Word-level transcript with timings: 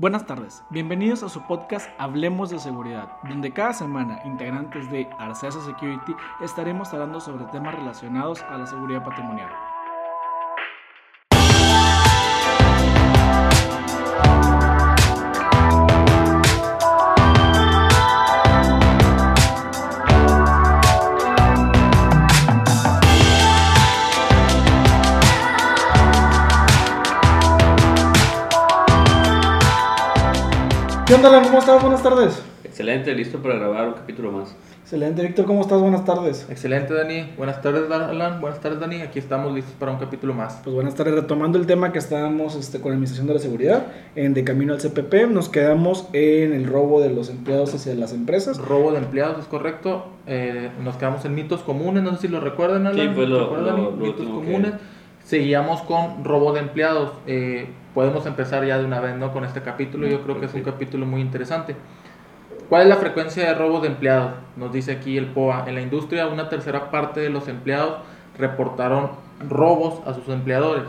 Buenas 0.00 0.24
tardes, 0.24 0.64
bienvenidos 0.70 1.22
a 1.22 1.28
su 1.28 1.42
podcast 1.42 1.90
Hablemos 1.98 2.48
de 2.48 2.58
Seguridad, 2.58 3.18
donde 3.28 3.52
cada 3.52 3.74
semana 3.74 4.22
integrantes 4.24 4.90
de 4.90 5.06
Arcesa 5.18 5.60
Security 5.60 6.14
estaremos 6.40 6.94
hablando 6.94 7.20
sobre 7.20 7.44
temas 7.52 7.74
relacionados 7.74 8.40
a 8.40 8.56
la 8.56 8.66
seguridad 8.66 9.04
patrimonial. 9.04 9.50
¿Qué 31.10 31.16
onda, 31.16 31.28
Alan? 31.28 31.42
¿Cómo 31.42 31.58
estás? 31.58 31.82
Buenas 31.82 32.04
tardes. 32.04 32.40
Excelente, 32.62 33.12
listo 33.16 33.38
para 33.42 33.56
grabar 33.56 33.88
un 33.88 33.94
capítulo 33.94 34.30
más. 34.30 34.54
Excelente, 34.82 35.22
Víctor, 35.22 35.44
¿cómo 35.44 35.62
estás? 35.62 35.80
Buenas 35.80 36.04
tardes. 36.04 36.46
Excelente, 36.48 36.94
Dani. 36.94 37.32
Buenas 37.36 37.60
tardes, 37.62 37.90
Alan. 37.90 38.40
Buenas 38.40 38.60
tardes, 38.60 38.78
Dani. 38.78 39.02
Aquí 39.02 39.18
estamos 39.18 39.52
listos 39.52 39.74
para 39.76 39.90
un 39.90 39.98
capítulo 39.98 40.34
más. 40.34 40.60
Pues 40.62 40.72
buenas 40.72 40.94
tardes, 40.94 41.14
retomando 41.16 41.58
el 41.58 41.66
tema 41.66 41.90
que 41.92 41.98
estábamos 41.98 42.54
este, 42.54 42.78
con 42.80 42.90
la 42.92 42.94
Administración 42.94 43.26
de 43.26 43.34
la 43.34 43.40
Seguridad, 43.40 43.86
en 44.14 44.34
De 44.34 44.44
Camino 44.44 44.72
al 44.72 44.78
CPP, 44.80 45.26
nos 45.28 45.48
quedamos 45.48 46.06
en 46.12 46.52
el 46.52 46.64
robo 46.68 47.00
de 47.00 47.10
los 47.10 47.28
empleados 47.28 47.74
hacia 47.74 47.92
las 47.96 48.12
empresas. 48.12 48.58
Robo 48.58 48.92
de 48.92 48.98
empleados, 48.98 49.40
es 49.40 49.46
correcto. 49.46 50.04
Eh, 50.28 50.70
nos 50.84 50.94
quedamos 50.94 51.24
en 51.24 51.34
mitos 51.34 51.62
comunes, 51.62 52.04
no 52.04 52.12
sé 52.14 52.22
si 52.22 52.28
lo 52.28 52.38
recuerdan, 52.38 52.86
Alan. 52.86 53.08
Sí, 53.08 53.12
fue 53.16 53.26
lo- 53.26 53.40
¿Recuerdan, 53.50 53.76
lo- 53.78 53.90
lo 53.90 53.96
mitos 53.96 54.20
último 54.20 54.40
que- 54.42 54.46
comunes. 54.46 54.72
Seguíamos 55.24 55.82
con 55.82 56.24
robo 56.24 56.52
de 56.52 56.60
empleados. 56.60 57.12
Eh, 57.26 57.68
podemos 57.94 58.26
empezar 58.26 58.64
ya 58.64 58.78
de 58.78 58.84
una 58.84 59.00
vez, 59.00 59.16
¿no? 59.16 59.32
Con 59.32 59.44
este 59.44 59.62
capítulo. 59.62 60.06
Yo 60.06 60.22
creo 60.22 60.40
que 60.40 60.46
es 60.46 60.54
un 60.54 60.62
capítulo 60.62 61.06
muy 61.06 61.20
interesante. 61.20 61.76
¿Cuál 62.68 62.82
es 62.82 62.88
la 62.88 62.96
frecuencia 62.96 63.46
de 63.46 63.54
robo 63.54 63.80
de 63.80 63.88
empleados? 63.88 64.32
Nos 64.56 64.72
dice 64.72 64.92
aquí 64.92 65.16
el 65.18 65.26
POA. 65.26 65.64
En 65.66 65.74
la 65.74 65.80
industria, 65.80 66.28
una 66.28 66.48
tercera 66.48 66.90
parte 66.90 67.20
de 67.20 67.30
los 67.30 67.48
empleados 67.48 67.98
reportaron 68.38 69.10
robos 69.48 70.06
a 70.06 70.14
sus 70.14 70.28
empleadores. 70.28 70.84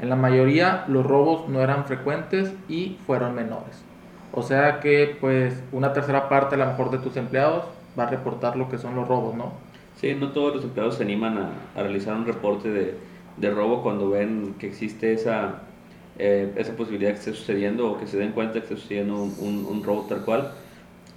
En 0.00 0.10
la 0.10 0.16
mayoría, 0.16 0.84
los 0.88 1.06
robos 1.06 1.48
no 1.48 1.62
eran 1.62 1.86
frecuentes 1.86 2.52
y 2.68 2.98
fueron 3.06 3.34
menores. 3.34 3.82
O 4.32 4.42
sea 4.42 4.80
que, 4.80 5.16
pues, 5.20 5.62
una 5.72 5.92
tercera 5.92 6.28
parte 6.28 6.56
a 6.56 6.58
lo 6.58 6.66
mejor 6.66 6.90
de 6.90 6.98
tus 6.98 7.16
empleados 7.16 7.64
va 7.98 8.04
a 8.04 8.10
reportar 8.10 8.56
lo 8.56 8.68
que 8.68 8.78
son 8.78 8.94
los 8.96 9.06
robos, 9.06 9.34
¿no? 9.34 9.52
Sí, 9.96 10.14
no 10.14 10.30
todos 10.32 10.56
los 10.56 10.64
empleados 10.64 10.96
se 10.96 11.04
animan 11.04 11.38
a, 11.38 11.50
a 11.78 11.82
realizar 11.82 12.14
un 12.14 12.26
reporte 12.26 12.68
de, 12.68 12.98
de 13.36 13.50
robo 13.50 13.82
cuando 13.82 14.10
ven 14.10 14.54
que 14.58 14.66
existe 14.68 15.12
esa, 15.12 15.62
eh, 16.16 16.52
esa 16.56 16.76
posibilidad 16.76 17.10
que 17.12 17.18
esté 17.18 17.34
sucediendo 17.34 17.90
o 17.90 17.98
que 17.98 18.06
se 18.06 18.16
den 18.18 18.32
cuenta 18.32 18.54
que 18.54 18.60
esté 18.60 18.76
sucediendo 18.76 19.22
un, 19.22 19.66
un- 19.66 19.82
robo 19.84 20.06
tal 20.06 20.24
cual. 20.24 20.52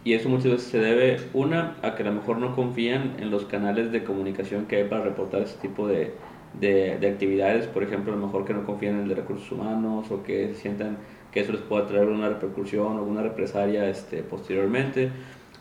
Y 0.03 0.13
eso 0.13 0.29
muchas 0.29 0.51
veces 0.53 0.67
se 0.69 0.79
debe, 0.79 1.29
una, 1.33 1.77
a 1.81 1.95
que 1.95 2.03
a 2.03 2.05
lo 2.05 2.13
mejor 2.13 2.37
no 2.37 2.55
confían 2.55 3.15
en 3.19 3.29
los 3.31 3.45
canales 3.45 3.91
de 3.91 4.03
comunicación 4.03 4.65
que 4.67 4.77
hay 4.77 4.83
para 4.85 5.03
reportar 5.03 5.41
ese 5.41 5.57
tipo 5.57 5.87
de, 5.87 6.13
de, 6.53 6.97
de 6.97 7.07
actividades. 7.09 7.67
Por 7.67 7.83
ejemplo, 7.83 8.13
a 8.13 8.15
lo 8.15 8.25
mejor 8.25 8.45
que 8.45 8.53
no 8.53 8.63
confían 8.65 8.95
en 8.95 9.01
el 9.03 9.09
de 9.09 9.15
recursos 9.15 9.51
humanos 9.51 10.09
o 10.11 10.23
que 10.23 10.53
sientan 10.55 10.97
que 11.31 11.41
eso 11.41 11.51
les 11.51 11.61
pueda 11.61 11.85
traer 11.87 12.07
una 12.07 12.29
repercusión 12.29 12.97
o 12.97 13.03
una 13.03 13.21
represalia 13.21 13.89
este, 13.89 14.23
posteriormente. 14.23 15.11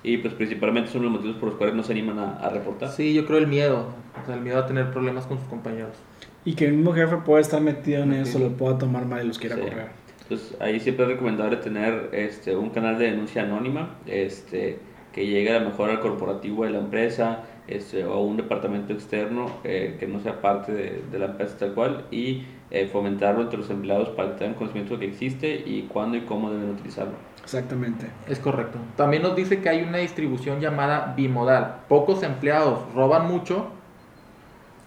Y 0.03 0.19
pues 0.19 0.35
principalmente 0.35 0.91
son 0.93 1.03
los 1.03 1.11
motivos 1.11 1.37
por 1.37 1.49
los 1.49 1.59
cuales 1.59 1.75
no 1.75 1.83
se 1.83 1.93
animan 1.93 2.19
a, 2.21 2.37
a 2.37 2.49
reportar. 2.51 2.91
Sí, 2.91 3.13
yo 3.15 3.27
creo 3.27 3.39
el 3.39 3.47
miedo. 3.49 3.95
O 4.21 4.25
sea, 4.25 4.35
el 4.35 4.41
miedo 4.41 4.59
a 4.59 4.67
tener 4.67 4.91
problemas 4.91 5.27
con 5.27 5.39
sus 5.39 5.49
compañeros. 5.49 6.07
Y 6.47 6.55
que 6.55 6.65
el 6.65 6.73
mismo 6.75 6.95
jefe 6.95 7.17
puede 7.19 7.43
estar 7.43 7.61
metido 7.61 8.05
en 8.05 8.15
eso, 8.15 8.39
lo 8.39 8.51
pueda 8.57 8.79
tomar 8.79 9.05
mal 9.05 9.23
y 9.23 9.29
los 9.29 9.39
quiera 9.39 9.57
Sí. 9.57 9.63
correr. 9.63 9.89
Entonces 10.23 10.57
ahí 10.61 10.81
siempre 10.81 11.05
es 11.05 11.11
recomendable 11.13 11.57
tener 11.59 12.09
este, 12.13 12.57
un 12.57 12.71
canal 12.71 12.99
de 12.99 13.11
denuncia 13.11 13.43
anónima 13.43 13.97
este, 14.07 14.79
que 15.13 15.27
llegue 15.27 15.55
a 15.55 15.61
lo 15.61 15.69
mejor 15.71 15.91
al 15.91 16.01
corporativo 16.01 16.65
de 16.65 16.71
la 16.71 16.79
empresa 16.79 17.43
este, 17.69 18.05
o 18.05 18.15
a 18.15 18.21
un 18.21 18.37
departamento 18.37 18.93
externo 18.93 19.51
eh, 19.65 19.97
que 20.01 20.07
no 20.07 20.21
sea 20.21 20.41
parte 20.41 20.73
de, 20.73 21.03
de 21.13 21.19
la 21.19 21.27
empresa 21.27 21.57
tal 21.59 21.75
cual 21.75 22.07
y 22.11 22.45
eh, 22.71 22.89
fomentarlo 22.93 23.43
entre 23.43 23.59
los 23.59 23.71
empleados 23.71 24.09
para 24.11 24.33
que 24.33 24.39
tengan 24.39 24.55
conocimiento 24.55 24.95
de 24.95 25.01
que 25.01 25.13
existe 25.13 25.63
y 25.65 25.83
cuándo 25.83 26.17
y 26.17 26.23
cómo 26.23 26.51
deben 26.51 26.71
utilizarlo. 26.71 27.15
Exactamente. 27.43 28.07
Es 28.29 28.41
correcto. 28.41 28.79
También 28.97 29.23
nos 29.23 29.37
dice 29.37 29.61
que 29.61 29.69
hay 29.69 29.83
una 29.83 29.99
distribución 29.99 30.61
llamada 30.61 31.15
bimodal. 31.17 31.83
Pocos 31.89 32.25
empleados 32.25 32.81
roban 32.95 33.29
mucho 33.29 33.69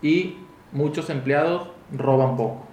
y 0.02 0.36
muchos 0.72 1.10
empleados 1.10 1.70
roban 1.92 2.38
poco. 2.38 2.66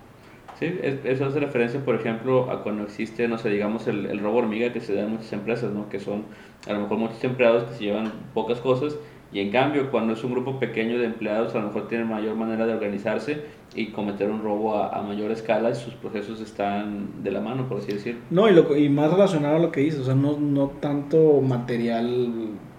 Sí, 0.59 0.67
es- 0.83 1.05
eso 1.05 1.27
hace 1.27 1.39
referencia, 1.41 1.81
por 1.85 1.95
ejemplo, 1.97 2.51
a 2.51 2.63
cuando 2.63 2.85
existe, 2.85 3.29
no 3.29 3.37
sé, 3.39 3.51
digamos, 3.51 3.87
el, 3.89 4.07
el 4.07 4.21
robo 4.21 4.39
hormiga 4.39 4.73
que 4.73 4.81
se 4.81 4.95
da 4.95 5.03
en 5.03 5.11
muchas 5.11 5.33
empresas, 5.33 5.73
¿no? 5.73 5.89
Que 5.91 6.01
son 6.01 6.25
a 6.67 6.73
lo 6.73 6.81
mejor 6.81 6.99
muchos 6.99 7.23
empleados 7.25 7.65
que 7.65 7.75
se 7.75 7.85
llevan 7.85 8.11
pocas 8.33 8.61
cosas 8.61 8.97
y 9.33 9.41
en 9.41 9.51
cambio 9.51 9.91
cuando 9.91 10.15
es 10.15 10.25
un 10.25 10.33
grupo 10.33 10.59
pequeño 10.59 10.99
de 10.99 11.05
empleados 11.07 11.55
a 11.55 11.59
lo 11.59 11.67
mejor 11.67 11.89
tienen 11.89 12.09
mayor 12.09 12.37
manera 12.37 12.65
de 12.65 12.73
organizarse 12.73 13.43
y 13.75 13.89
cometer 13.89 14.31
un 14.31 14.43
robo 14.43 14.77
a, 14.77 14.97
a 14.97 15.03
mayor 15.03 15.31
escala 15.31 15.71
y 15.71 15.75
sus 15.75 15.95
procesos 15.95 16.41
están 16.41 17.23
de 17.23 17.31
la 17.33 17.41
mano, 17.41 17.69
por 17.69 17.79
así 17.79 17.93
decirlo. 17.93 18.21
No, 18.31 18.49
y, 18.49 18.53
lo, 18.55 18.75
y 18.77 18.89
más 18.89 19.11
relacionado 19.11 19.57
a 19.57 19.59
lo 19.59 19.73
que 19.73 19.81
dices, 19.81 20.01
o 20.01 20.05
sea, 20.05 20.15
no, 20.15 20.39
no 20.39 20.69
tanto 20.81 21.41
material, 21.43 22.31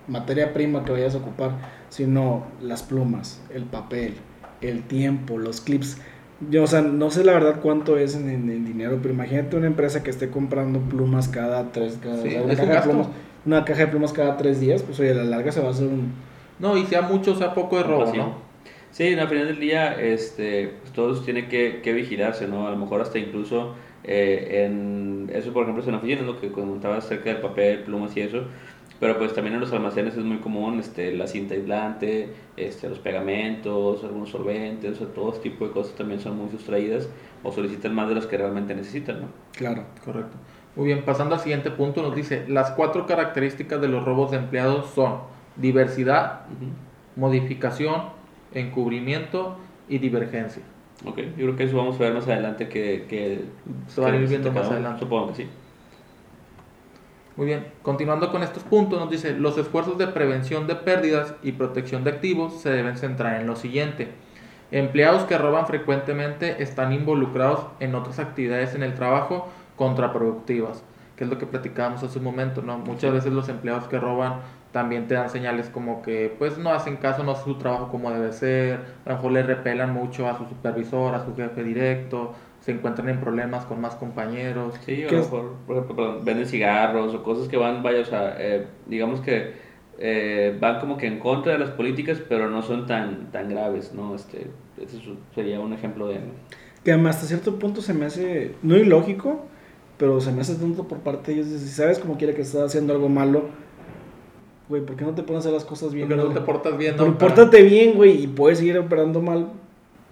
materia 0.08 0.54
prima 0.54 0.84
que 0.84 0.94
vayas 0.94 1.14
a 1.16 1.20
ocupar, 1.20 1.52
sino 1.90 2.44
las 2.62 2.82
plumas, 2.82 3.46
el 3.54 3.66
papel, 3.66 4.16
el 4.62 4.84
tiempo, 4.84 5.38
los 5.38 5.62
clips. 5.62 5.97
Yo, 6.50 6.63
o 6.63 6.68
sea, 6.68 6.81
no 6.81 7.09
sé 7.09 7.23
la 7.23 7.34
verdad 7.34 7.59
cuánto 7.62 7.97
es 7.97 8.16
en, 8.16 8.29
en- 8.29 8.50
en 8.51 8.66
dinero, 8.66 9.00
pero 9.01 9.13
imagínate 9.13 9.56
una 9.57 9.68
empresa 9.68 10.03
que 10.03 10.12
esté 10.12 10.29
comprando 10.29 10.79
plumas 10.81 11.28
cada 11.28 11.72
tres, 11.72 11.97
cada, 12.01 12.22
Sí, 12.22 12.28
o 12.28 12.31
sea, 12.31 12.44
una, 12.44 12.53
un 12.53 12.56
caja 12.56 12.73
de 12.75 12.81
plumas, 12.81 13.07
una 13.45 13.66
caja 13.66 13.79
de 13.81 13.88
plumas 13.88 14.13
cada 14.13 14.38
tres 14.38 14.59
días, 14.59 14.84
pues 14.84 15.00
oye, 15.00 15.12
a 15.12 15.16
la 15.16 15.23
larga 15.23 15.51
se 15.51 15.62
va 15.62 15.69
a 15.69 15.72
hacer 15.72 15.88
un... 15.88 16.12
No, 16.59 16.78
y 16.78 16.85
sea 16.85 17.01
mucho 17.03 17.31
o 17.31 17.35
sea 17.35 17.53
poco 17.53 17.78
de 17.78 17.84
robo. 17.84 18.13
¿no? 18.13 18.35
Sí, 18.91 19.13
al 19.13 19.28
final 19.28 19.47
del 19.47 19.59
día, 19.59 20.00
este, 20.00 20.74
pues, 20.81 20.94
todos 20.94 21.24
tienen 21.25 21.50
que, 21.50 21.81
que 21.84 21.94
vigilarse, 21.94 22.47
¿no? 22.47 22.68
A 22.68 22.72
lo 22.72 22.78
mejor 22.78 23.01
hasta 23.01 23.19
incluso 23.19 23.75
eh, 24.03 24.66
en 24.66 25.29
eso, 25.34 25.53
por 25.53 25.63
ejemplo, 25.63 25.81
es 25.84 25.89
en 25.89 25.95
oficinas, 25.95 26.25
lo 26.25 26.39
que 26.39 26.51
comentaba 26.51 26.97
acerca 26.97 27.29
del 27.31 27.41
papel, 27.41 27.79
plumas 27.84 28.16
y 28.18 28.22
eso, 28.22 28.44
pero 29.00 29.18
pues 29.18 29.34
también 29.34 29.53
en 29.56 29.62
los 29.62 29.72
almacenes 29.72 30.18
es 30.18 30.24
muy 30.24 30.38
común 30.38 30.80
este, 30.80 31.13
la 31.13 31.28
cinta 31.28 31.53
aislante, 31.53 32.34
este, 32.56 32.90
los 32.90 33.00
pegamentos, 33.00 34.03
algunos 34.03 34.30
solventes, 34.30 34.94
o 34.94 34.96
sea, 34.96 35.08
todo 35.08 35.30
este 35.34 35.50
tipo 35.50 35.68
de 35.68 35.72
cosas 35.72 35.96
también 35.96 36.19
son 36.19 36.38
muy 36.38 36.50
sustraídas 36.50 37.07
o 37.44 37.52
solicitan 37.52 37.94
más 37.94 38.09
de 38.09 38.16
las 38.16 38.25
que 38.25 38.38
realmente 38.38 38.74
necesitan, 38.74 39.22
¿no? 39.22 39.28
Claro. 39.53 39.84
Correcto. 40.03 40.38
Muy 40.75 40.88
bien, 40.88 41.03
pasando 41.03 41.36
al 41.36 41.41
siguiente 41.41 41.72
punto, 41.72 42.02
nos 42.02 42.16
dice, 42.16 42.46
las 42.47 42.72
cuatro 42.72 43.06
características 43.06 43.81
de 43.81 43.88
los 43.88 44.03
robos 44.03 44.31
de 44.31 44.38
empleados 44.38 44.91
son 44.91 45.19
diversidad, 45.56 46.41
Ujú. 46.56 46.72
modificación, 47.16 48.02
encubrimiento 48.53 49.57
y 49.90 50.00
divergencia. 50.00 50.63
Ok, 51.06 51.18
yo 51.18 51.46
creo 51.46 51.56
que 51.56 51.63
eso 51.66 51.78
vamos 51.78 51.96
a 51.97 52.00
ver 52.00 52.13
más 52.13 52.28
adelante 52.28 52.68
que... 52.68 53.06
que 53.07 53.46
Se 53.88 54.02
van 54.02 54.13
a 54.16 54.18
ir 54.18 54.28
viendo 54.28 54.50
cada 54.50 54.62
más 54.62 54.72
adelante. 54.72 55.00
Supongo 55.00 55.28
que 55.30 55.36
sí. 55.36 55.47
Muy 57.38 57.46
bien, 57.46 57.68
continuando 57.84 58.31
con 58.31 58.42
estos 58.42 58.64
puntos, 58.64 59.00
nos 59.00 59.12
dice, 59.12 59.34
los 59.34 59.59
esfuerzos 59.59 60.00
de 60.00 60.08
prevención 60.08 60.66
de 60.66 60.74
pérdidas 60.74 61.36
y 61.44 61.52
protección 61.52 62.03
de 62.03 62.09
activos 62.09 62.62
se 62.62 62.72
deben 62.72 62.98
centrar 62.98 63.40
en 63.40 63.46
lo 63.46 63.56
siguiente. 63.56 64.08
Empleados 64.72 65.25
que 65.25 65.38
roban 65.38 65.68
frecuentemente 65.68 66.64
están 66.64 66.94
involucrados 66.94 67.68
en 67.80 67.94
otras 67.94 68.18
actividades 68.18 68.74
en 68.74 68.81
el 68.81 68.96
trabajo 68.96 69.50
contraproductivas, 69.75 70.84
que 71.16 71.25
es 71.25 71.30
lo 71.30 71.38
que 71.38 71.46
platicábamos 71.46 72.02
hace 72.02 72.18
un 72.18 72.25
momento, 72.25 72.64
¿no? 72.64 72.80
Muchas 72.80 73.14
veces 73.14 73.31
los 73.31 73.50
empleados 73.50 73.88
que 73.88 74.00
roban 74.00 74.40
también 74.72 75.08
te 75.08 75.14
dan 75.14 75.30
señales 75.30 75.69
como 75.69 76.02
que 76.02 76.36
pues 76.40 76.58
no 76.58 76.72
hacen 76.72 76.98
caso, 76.98 77.24
no 77.24 77.34
hacen 77.34 77.46
su 77.46 77.56
trabajo 77.59 77.90
como 77.90 78.09
debe 78.09 78.34
ser, 78.34 78.80
a 79.06 79.09
lo 79.09 79.16
mejor 79.16 79.31
le 79.34 79.44
repelan 79.44 79.94
mucho 79.94 80.28
a 80.28 80.36
su 80.40 80.46
supervisor, 80.46 81.14
a 81.14 81.24
su 81.24 81.36
jefe 81.36 81.64
directo, 81.64 82.34
se 82.68 82.74
encuentran 82.74 83.08
en 83.08 83.22
problemas 83.22 83.64
con 83.66 83.80
más 83.80 83.96
compañeros. 83.96 84.76
Sí, 84.86 85.06
a 85.06 85.08
¿Qué 85.08 85.16
lo 85.16 85.22
es? 85.22 85.26
mejor, 85.32 85.54
por 85.66 85.78
ejemplo, 85.78 85.96
perdón, 85.96 86.26
venden 86.26 86.46
cigarros 86.46 87.16
o 87.16 87.24
cosas 87.24 87.48
que 87.48 87.56
van, 87.56 87.81
vaya, 87.81 88.02
o 88.02 88.06
sea, 88.06 88.36
eh, 88.38 88.68
digamos 88.88 89.22
que 89.22 89.54
eh, 89.98 90.58
van 90.60 90.81
como 90.81 90.98
que 90.98 91.08
en 91.08 91.18
contra 91.19 91.54
de 91.54 91.60
las 91.60 91.69
políticas, 91.72 92.19
pero 92.28 92.50
no 92.50 92.62
son 92.62 92.86
tan, 92.86 93.31
tan 93.31 93.48
graves, 93.50 93.94
¿no? 93.94 94.14
Este, 94.16 94.48
su- 95.02 95.16
sería 95.34 95.62
un 95.62 95.72
ejemplo 95.72 96.08
de... 96.10 96.19
Que 96.84 96.92
además 96.92 97.16
hasta 97.16 97.28
cierto 97.30 97.58
punto 97.58 97.81
se 97.81 97.94
me 97.94 98.06
hace, 98.06 98.54
no 98.64 98.75
ilógico, 98.75 99.46
pero 99.98 100.20
se 100.20 100.34
me 100.34 100.42
hace 100.42 100.56
tonto 100.56 100.88
por 100.90 100.98
parte 101.00 101.31
de 101.31 101.40
ellos. 101.40 101.48
Si 101.62 101.70
sabes 101.70 102.00
como 102.00 102.18
quiera 102.18 102.34
que 102.34 102.42
estás 102.42 102.63
haciendo 102.63 102.92
algo 102.94 103.08
malo, 103.08 103.46
güey, 104.70 104.86
¿por 104.86 104.96
qué 104.98 105.06
no 105.06 105.16
te 105.16 105.24
pones 105.24 105.38
a 105.38 105.40
hacer 105.50 105.54
las 105.54 105.66
cosas 105.66 105.94
bien? 105.94 106.08
Porque 106.10 106.22
no 106.22 106.30
te 106.34 106.42
portas 106.42 106.78
bien, 106.78 106.96
Pero 106.98 107.12
¿no? 107.12 107.18
pórtate 107.18 107.63
bien, 107.63 107.96
güey, 107.96 108.24
y 108.24 108.28
puedes 108.28 108.60
seguir 108.60 108.78
operando 108.78 109.22
mal. 109.22 109.48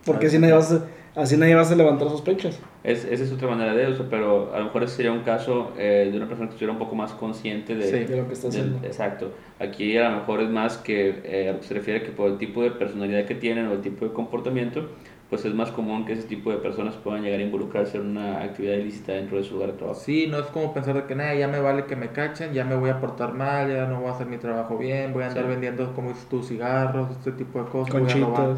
Porque 0.05 0.29
sí. 0.29 0.39
nadie, 0.39 0.53
vas 0.53 0.71
a, 0.71 0.85
así 1.15 1.37
nadie 1.37 1.55
vas 1.55 1.71
a 1.71 1.75
levantar 1.75 2.09
sospechas. 2.09 2.59
Es, 2.83 3.03
esa 3.05 3.23
es 3.23 3.31
otra 3.31 3.47
manera 3.47 3.73
de 3.73 3.89
eso, 3.91 4.05
pero 4.09 4.53
a 4.53 4.59
lo 4.59 4.65
mejor 4.65 4.83
ese 4.83 4.97
sería 4.97 5.11
un 5.11 5.21
caso 5.21 5.71
eh, 5.77 6.09
de 6.11 6.17
una 6.17 6.27
persona 6.27 6.47
que 6.49 6.53
estuviera 6.53 6.73
un 6.73 6.79
poco 6.79 6.95
más 6.95 7.13
consciente 7.13 7.75
de, 7.75 7.83
Sí, 7.87 8.03
de 8.05 8.17
lo 8.17 8.27
que 8.27 8.33
está 8.33 8.49
del- 8.49 8.61
haciendo. 8.61 8.85
exacto. 8.87 9.31
Aquí 9.59 9.97
a 9.97 10.09
lo 10.09 10.17
mejor 10.17 10.41
es 10.41 10.49
más 10.49 10.77
que 10.77 11.21
eh, 11.23 11.49
a 11.49 11.53
lo 11.53 11.59
que 11.61 11.65
se 11.67 11.73
refiere 11.73 12.03
que 12.03 12.11
por 12.11 12.29
el 12.29 12.37
tipo 12.37 12.61
de 12.61 12.71
personalidad 12.71 13.25
que 13.25 13.35
tienen 13.35 13.67
o 13.67 13.73
el 13.73 13.81
tipo 13.81 14.05
de 14.05 14.13
comportamiento, 14.13 14.89
pues 15.29 15.43
es 15.43 15.55
más 15.55 15.71
común 15.71 16.05
que 16.05 16.13
ese 16.13 16.27
tipo 16.27 16.51
de 16.51 16.57
personas 16.57 16.93
puedan 16.95 17.23
llegar 17.23 17.39
a 17.39 17.43
involucrarse 17.43 17.97
en 17.97 18.05
una 18.05 18.43
actividad 18.43 18.75
ilícita 18.75 19.13
dentro 19.13 19.37
de 19.37 19.43
su 19.43 19.55
lugar 19.55 19.71
de 19.71 19.77
trabajo. 19.79 19.99
Sí, 19.99 20.27
no 20.27 20.37
es 20.37 20.45
como 20.47 20.71
pensar 20.71 20.93
de 20.93 21.05
que 21.05 21.15
nada, 21.15 21.33
ya 21.33 21.47
me 21.47 21.59
vale 21.59 21.85
que 21.85 21.95
me 21.95 22.09
cachen, 22.09 22.53
ya 22.53 22.63
me 22.63 22.75
voy 22.75 22.91
a 22.91 22.99
portar 23.01 23.33
mal, 23.33 23.67
ya 23.73 23.87
no 23.87 24.01
voy 24.01 24.09
a 24.09 24.11
hacer 24.11 24.27
mi 24.27 24.37
trabajo 24.37 24.77
bien, 24.77 25.13
voy 25.13 25.23
a 25.23 25.27
andar 25.29 25.45
Sí. 25.45 25.49
vendiendo, 25.49 25.93
como 25.95 26.09
dices 26.09 26.27
tú, 26.29 26.43
cigarros, 26.43 27.09
este 27.11 27.31
tipo 27.31 27.57
de 27.63 27.69
cosas. 27.69 27.99
voy 27.99 28.11
a 28.11 28.15
robar. 28.17 28.57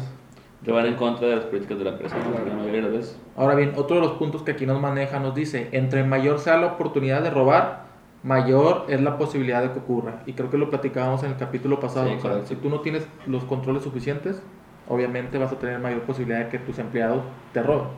Que 0.64 0.72
van 0.72 0.86
en 0.86 0.94
contra 0.94 1.28
de 1.28 1.36
las 1.36 1.44
políticas 1.44 1.78
de 1.78 1.84
la 1.84 1.90
empresa, 1.90 2.16
¿no? 2.18 2.44
la 2.44 2.54
mayoría 2.54 2.80
de 2.80 2.88
las 2.88 2.92
veces. 2.92 3.20
Ahora 3.36 3.54
bien, 3.54 3.72
otro 3.76 3.96
de 3.96 4.02
los 4.02 4.12
puntos 4.12 4.42
que 4.42 4.52
aquí 4.52 4.66
nos 4.66 4.80
maneja 4.80 5.20
nos 5.20 5.34
dice, 5.34 5.68
entre 5.72 6.02
mayor 6.02 6.40
sea 6.40 6.56
la 6.56 6.66
oportunidad 6.66 7.22
de 7.22 7.30
robar, 7.30 7.84
mayor 8.22 8.86
es 8.88 9.00
la 9.00 9.18
posibilidad 9.18 9.62
de 9.62 9.72
que 9.72 9.78
ocurra. 9.78 10.22
Y 10.26 10.32
creo 10.32 10.50
que 10.50 10.58
lo 10.58 10.68
platicábamos 10.68 11.22
en 11.22 11.30
el 11.30 11.36
capítulo 11.36 11.78
pasado. 11.78 12.08
Sí, 12.08 12.14
o 12.18 12.20
sea, 12.20 12.44
si 12.44 12.56
tú 12.56 12.68
no 12.70 12.80
tienes 12.80 13.06
los 13.26 13.44
controles 13.44 13.84
suficientes, 13.84 14.42
obviamente 14.88 15.38
vas 15.38 15.52
a 15.52 15.58
tener 15.58 15.78
mayor 15.78 16.02
posibilidad 16.02 16.40
de 16.40 16.48
que 16.48 16.58
tus 16.58 16.78
empleados 16.78 17.22
te 17.52 17.62
roben. 17.62 17.88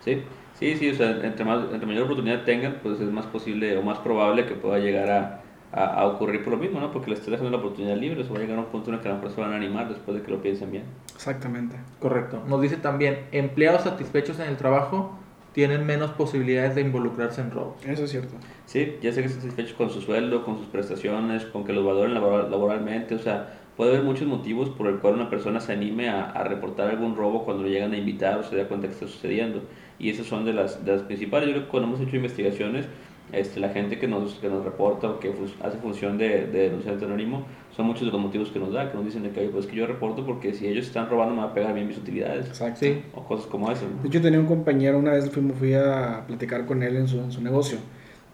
Sí, 0.00 0.22
sí, 0.54 0.76
sí, 0.76 0.90
o 0.90 0.94
sea, 0.94 1.10
entre, 1.22 1.44
más, 1.44 1.64
entre 1.70 1.86
mayor 1.86 2.04
oportunidad 2.04 2.44
tengan, 2.44 2.78
pues 2.82 3.00
es 3.00 3.10
más 3.10 3.26
posible 3.26 3.76
o 3.76 3.82
más 3.82 3.98
probable 3.98 4.46
que 4.46 4.54
pueda 4.54 4.78
llegar 4.78 5.10
a, 5.10 5.40
a, 5.72 5.84
a 6.00 6.06
ocurrir 6.06 6.42
por 6.42 6.52
lo 6.54 6.58
mismo, 6.58 6.80
¿no? 6.80 6.90
Porque 6.92 7.10
les 7.10 7.18
estás 7.18 7.32
dejando 7.32 7.50
la 7.50 7.58
oportunidad 7.58 7.96
libre, 7.96 8.22
o 8.22 8.32
va 8.32 8.38
a 8.38 8.40
llegar 8.42 8.58
a 8.58 8.60
un 8.60 8.66
punto 8.66 8.90
en 8.90 8.96
el 8.96 9.00
que 9.02 9.08
a 9.08 9.12
lo 9.12 9.18
mejor 9.18 9.32
se 9.34 9.40
van 9.40 9.52
a 9.52 9.56
animar 9.56 9.88
después 9.88 10.16
de 10.16 10.22
que 10.22 10.30
lo 10.30 10.40
piensen 10.42 10.70
bien. 10.70 10.84
Exactamente. 11.14 11.76
Correcto. 12.00 12.42
Nos 12.46 12.60
dice 12.60 12.76
también, 12.76 13.20
empleados 13.32 13.82
satisfechos 13.82 14.38
en 14.38 14.48
el 14.48 14.56
trabajo 14.56 15.18
tienen 15.52 15.86
menos 15.86 16.10
posibilidades 16.10 16.74
de 16.74 16.82
involucrarse 16.82 17.40
en 17.40 17.50
robos. 17.50 17.84
Eso 17.86 18.04
es 18.04 18.10
cierto. 18.10 18.34
Sí, 18.66 18.96
ya 19.00 19.10
sé 19.12 19.22
que 19.22 19.26
están 19.28 19.42
satisfechos 19.42 19.72
con 19.72 19.88
su 19.90 20.02
sueldo, 20.02 20.44
con 20.44 20.58
sus 20.58 20.66
prestaciones, 20.66 21.46
con 21.46 21.64
que 21.64 21.72
los 21.72 21.84
valoren 21.84 22.12
laboral- 22.14 22.50
laboralmente, 22.50 23.14
o 23.14 23.18
sea, 23.18 23.54
puede 23.74 23.92
haber 23.92 24.04
muchos 24.04 24.26
motivos 24.28 24.68
por 24.70 24.86
el 24.86 24.98
cual 24.98 25.14
una 25.14 25.30
persona 25.30 25.60
se 25.60 25.72
anime 25.72 26.08
a, 26.10 26.30
a 26.30 26.44
reportar 26.44 26.90
algún 26.90 27.16
robo 27.16 27.44
cuando 27.44 27.62
lo 27.62 27.68
llegan 27.70 27.92
a 27.92 27.96
invitar 27.96 28.38
o 28.38 28.42
se 28.42 28.56
da 28.56 28.68
cuenta 28.68 28.86
que 28.86 28.92
está 28.94 29.06
sucediendo. 29.06 29.62
Y 29.98 30.10
esas 30.10 30.26
son 30.26 30.44
de 30.44 30.52
las, 30.52 30.84
de 30.84 30.92
las 30.92 31.02
principales. 31.02 31.48
Yo 31.48 31.54
creo 31.54 31.64
que 31.64 31.70
cuando 31.70 31.88
hemos 31.88 32.00
hecho 32.06 32.16
investigaciones, 32.16 32.86
este, 33.32 33.60
la 33.60 33.70
gente 33.70 33.98
que 33.98 34.06
nos, 34.06 34.34
que 34.34 34.48
nos 34.48 34.64
reporta 34.64 35.08
o 35.10 35.20
que 35.20 35.32
hace 35.62 35.78
función 35.78 36.16
de, 36.18 36.46
de 36.46 36.70
denunciante 36.70 37.04
anónimo, 37.04 37.44
son 37.76 37.86
muchos 37.86 38.06
de 38.06 38.12
los 38.12 38.20
motivos 38.20 38.50
que 38.50 38.58
nos 38.58 38.72
da, 38.72 38.90
que 38.90 38.96
nos 38.96 39.04
dicen 39.04 39.22
de 39.22 39.30
que, 39.30 39.40
"Oye, 39.40 39.48
pues 39.50 39.66
que 39.66 39.76
yo 39.76 39.86
reporto 39.86 40.24
porque 40.24 40.54
si 40.54 40.66
ellos 40.66 40.86
están 40.86 41.10
robando 41.10 41.34
me 41.34 41.42
va 41.42 41.48
a 41.48 41.54
pegar 41.54 41.74
bien 41.74 41.86
mis 41.88 41.98
utilidades. 41.98 42.46
Exacto. 42.46 42.80
Sí, 42.80 43.02
O 43.14 43.22
cosas 43.24 43.46
como 43.46 43.70
eso. 43.70 43.84
¿no? 43.84 44.02
De 44.02 44.08
hecho, 44.08 44.22
tenía 44.22 44.38
un 44.40 44.46
compañero, 44.46 44.98
una 44.98 45.12
vez 45.12 45.30
fui, 45.30 45.42
fui 45.58 45.74
a 45.74 46.24
platicar 46.26 46.66
con 46.66 46.82
él 46.82 46.96
en 46.96 47.08
su, 47.08 47.18
en 47.18 47.32
su 47.32 47.42
negocio 47.42 47.78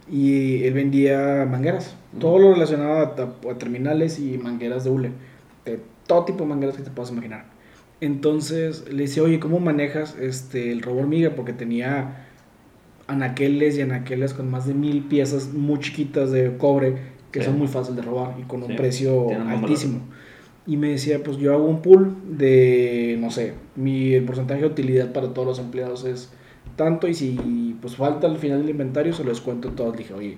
y 0.09 0.63
él 0.63 0.73
vendía 0.73 1.47
mangueras. 1.49 1.95
Todo 2.19 2.37
lo 2.39 2.53
relacionado 2.53 2.99
a 3.49 3.57
terminales 3.57 4.19
y 4.19 4.37
mangueras 4.37 4.83
de 4.83 4.89
hule. 4.89 5.11
De 5.65 5.79
todo 6.07 6.25
tipo 6.25 6.43
de 6.43 6.49
mangueras 6.49 6.75
que 6.77 6.83
te 6.83 6.91
puedas 6.91 7.11
imaginar. 7.11 7.45
Entonces 8.01 8.85
le 8.91 9.03
decía, 9.03 9.23
oye, 9.23 9.39
¿cómo 9.39 9.59
manejas 9.59 10.17
este, 10.19 10.71
el 10.71 10.81
robo 10.81 10.99
hormiga? 10.99 11.31
Porque 11.35 11.53
tenía 11.53 12.27
anaqueles 13.07 13.77
y 13.77 13.81
anaqueles 13.81 14.33
con 14.33 14.49
más 14.49 14.65
de 14.67 14.73
mil 14.73 15.03
piezas 15.03 15.53
muy 15.53 15.79
chiquitas 15.79 16.31
de 16.31 16.57
cobre 16.57 16.95
que 17.31 17.39
Sí. 17.39 17.45
son 17.47 17.57
muy 17.57 17.67
fáciles 17.67 17.97
de 17.97 18.01
robar 18.03 18.35
y 18.39 18.43
con 18.43 18.61
un 18.63 18.69
Sí, 18.69 18.73
precio 18.75 19.25
tienen 19.27 19.47
altísimo. 19.47 19.99
Y 20.65 20.77
me 20.77 20.89
decía, 20.89 21.21
pues 21.23 21.37
yo 21.37 21.53
hago 21.53 21.65
un 21.65 21.81
pool 21.81 22.15
de, 22.37 23.17
no 23.19 23.29
sé, 23.31 23.53
mi 23.75 24.13
el 24.13 24.23
porcentaje 24.23 24.61
de 24.61 24.67
utilidad 24.67 25.11
para 25.11 25.33
todos 25.33 25.47
los 25.47 25.59
empleados 25.59 26.05
es 26.05 26.31
tanto 26.77 27.07
y 27.07 27.13
si 27.13 27.75
pues 27.81 27.95
falta 27.97 28.27
al 28.27 28.37
final 28.37 28.61
del 28.61 28.69
inventario 28.69 29.13
se 29.13 29.23
los 29.25 29.41
cuento 29.41 29.69
todos. 29.69 29.97
Dije, 29.97 30.13
oye, 30.13 30.37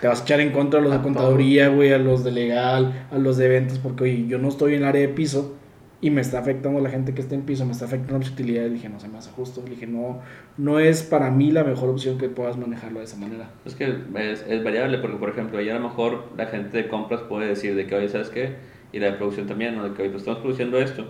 te 0.00 0.06
vas 0.06 0.20
a 0.20 0.24
echar 0.24 0.40
en 0.40 0.52
contra 0.52 0.78
a 0.80 0.82
los 0.82 0.92
A 0.92 0.98
de 0.98 1.02
contaduría, 1.02 1.68
güey, 1.68 1.92
a 1.92 1.98
los 1.98 2.22
de 2.22 2.30
legal, 2.32 3.06
a 3.10 3.18
los 3.18 3.36
de 3.36 3.48
ventas, 3.48 3.78
porque 3.78 4.04
oye, 4.04 4.26
yo 4.28 4.38
no 4.38 4.48
estoy 4.48 4.74
en 4.74 4.82
el 4.82 4.84
área 4.88 5.02
de 5.02 5.08
piso 5.08 5.56
y 6.04 6.10
me 6.10 6.20
está 6.20 6.38
afectando 6.38 6.80
la 6.80 6.90
gente 6.90 7.14
que 7.14 7.22
está 7.22 7.34
en 7.34 7.46
piso, 7.46 7.64
me 7.64 7.72
está 7.72 7.86
afectando 7.86 8.18
mis 8.18 8.28
utilidades. 8.28 8.70
Dije, 8.70 8.90
no 8.90 9.00
se 9.00 9.08
me 9.08 9.16
hace 9.16 9.30
justo. 9.30 9.62
Dije, 9.62 9.86
no, 9.86 10.20
no 10.58 10.78
es 10.78 11.02
para 11.02 11.30
mí 11.30 11.50
la 11.50 11.64
mejor 11.64 11.88
opción 11.88 12.18
que 12.18 12.28
puedas 12.28 12.58
manejarlo 12.58 12.98
de 12.98 13.06
esa 13.06 13.16
manera. 13.16 13.48
Es 13.64 13.74
que 13.74 13.86
es, 14.16 14.62
variable 14.62 14.98
porque, 14.98 15.16
por 15.16 15.30
ejemplo, 15.30 15.56
ahí 15.56 15.70
a 15.70 15.78
lo 15.78 15.88
mejor 15.88 16.26
la 16.36 16.44
gente 16.44 16.76
de 16.76 16.88
compras 16.88 17.22
puede 17.22 17.46
decir 17.46 17.74
de 17.74 17.86
que, 17.86 17.94
oye, 17.94 18.10
¿sabes 18.10 18.28
qué? 18.28 18.56
Y 18.92 18.98
la 18.98 19.12
de 19.12 19.12
producción 19.14 19.46
también, 19.46 19.76
¿no? 19.76 19.84
De 19.84 19.94
que, 19.94 20.02
oye, 20.02 20.10
pues 20.10 20.24
estamos 20.24 20.40
produciendo 20.40 20.78
esto, 20.78 21.06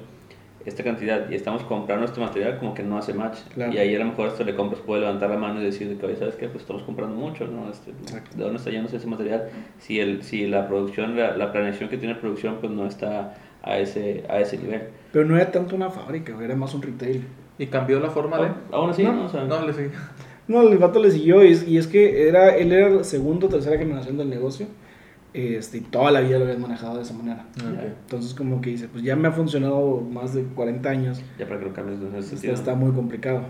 esta 0.64 0.82
cantidad, 0.82 1.28
y 1.30 1.34
estamos 1.34 1.62
comprando 1.64 2.06
este 2.06 2.20
material 2.20 2.58
como 2.58 2.74
que 2.74 2.82
no 2.82 2.96
hace 2.98 3.12
match. 3.12 3.38
Claro. 3.52 3.72
Y 3.72 3.78
ahí 3.78 3.94
a 3.94 3.98
lo 3.98 4.06
mejor 4.06 4.28
esto 4.28 4.44
de 4.44 4.54
compras 4.54 4.80
puede 4.80 5.02
levantar 5.02 5.30
la 5.30 5.36
mano 5.36 5.60
y 5.60 5.64
decir 5.64 5.88
de 5.88 5.96
que, 5.96 6.06
oye, 6.06 6.16
¿sabes 6.16 6.34
qué? 6.36 6.48
Pues 6.48 6.62
estamos 6.62 6.82
comprando 6.84 7.14
mucho, 7.16 7.46
¿no? 7.46 7.70
Este. 7.70 7.92
¿De 8.36 8.42
dónde 8.42 8.58
está 8.58 8.70
yéndose 8.70 8.96
ese 8.96 9.06
material? 9.06 9.48
Si, 9.78 10.00
el, 10.00 10.22
si 10.22 10.46
la 10.46 10.66
producción, 10.66 11.16
la, 11.16 11.36
la 11.36 11.52
planeación 11.52 11.88
que 11.90 11.98
tiene 11.98 12.14
producción, 12.14 12.56
pues 12.60 12.72
no 12.72 12.86
está 12.86 13.34
a 13.62 13.78
ese, 13.78 14.24
a 14.28 14.40
ese 14.40 14.58
nivel. 14.58 14.82
Pero 15.12 15.26
no 15.26 15.36
era 15.36 15.50
tanto 15.50 15.76
una 15.76 15.90
fábrica, 15.90 16.34
era 16.42 16.54
más 16.56 16.74
un 16.74 16.82
retail. 16.82 17.24
y 17.58 17.66
cambió 17.66 18.00
la 18.00 18.10
forma 18.10 18.38
de... 18.38 18.48
Aún 18.72 18.90
así, 18.90 19.02
No, 19.02 19.12
¿no? 19.12 19.24
O 19.26 19.28
sea, 19.28 19.44
No, 19.44 19.66
le 19.66 19.72
sigue. 19.72 19.90
No, 20.48 20.60
el 20.62 20.76
vato 20.76 20.98
le 21.02 21.10
siguió 21.10 21.42
y 21.42 21.52
es, 21.52 21.66
y 21.66 21.78
es 21.78 21.86
que 21.86 22.28
era, 22.28 22.54
él 22.56 22.72
era 22.72 22.90
la 22.90 23.04
segunda 23.04 23.46
o 23.46 23.48
tercera 23.48 23.78
generación 23.78 24.18
del 24.18 24.28
negocio 24.28 24.66
este, 25.34 25.78
y 25.78 25.80
toda 25.80 26.10
la 26.10 26.20
vida 26.20 26.38
lo 26.38 26.44
habían 26.44 26.62
manejado 26.62 26.96
de 26.96 27.02
esa 27.02 27.12
manera. 27.12 27.44
Ok. 27.58 27.80
Entonces 28.04 28.34
como 28.34 28.60
que 28.60 28.70
dice, 28.70 28.88
pues 28.88 29.02
ya 29.02 29.16
me 29.16 29.28
ha 29.28 29.32
funcionado 29.32 30.00
más 30.00 30.32
de 30.32 30.44
40 30.44 30.88
años, 30.88 31.22
ya 31.38 31.46
para 31.46 31.58
que 31.60 31.66
lo 31.66 31.72
cambies 31.72 32.00
en 32.00 32.14
ese 32.14 32.36
está, 32.36 32.52
está 32.52 32.74
muy 32.74 32.92
complicado. 32.92 33.42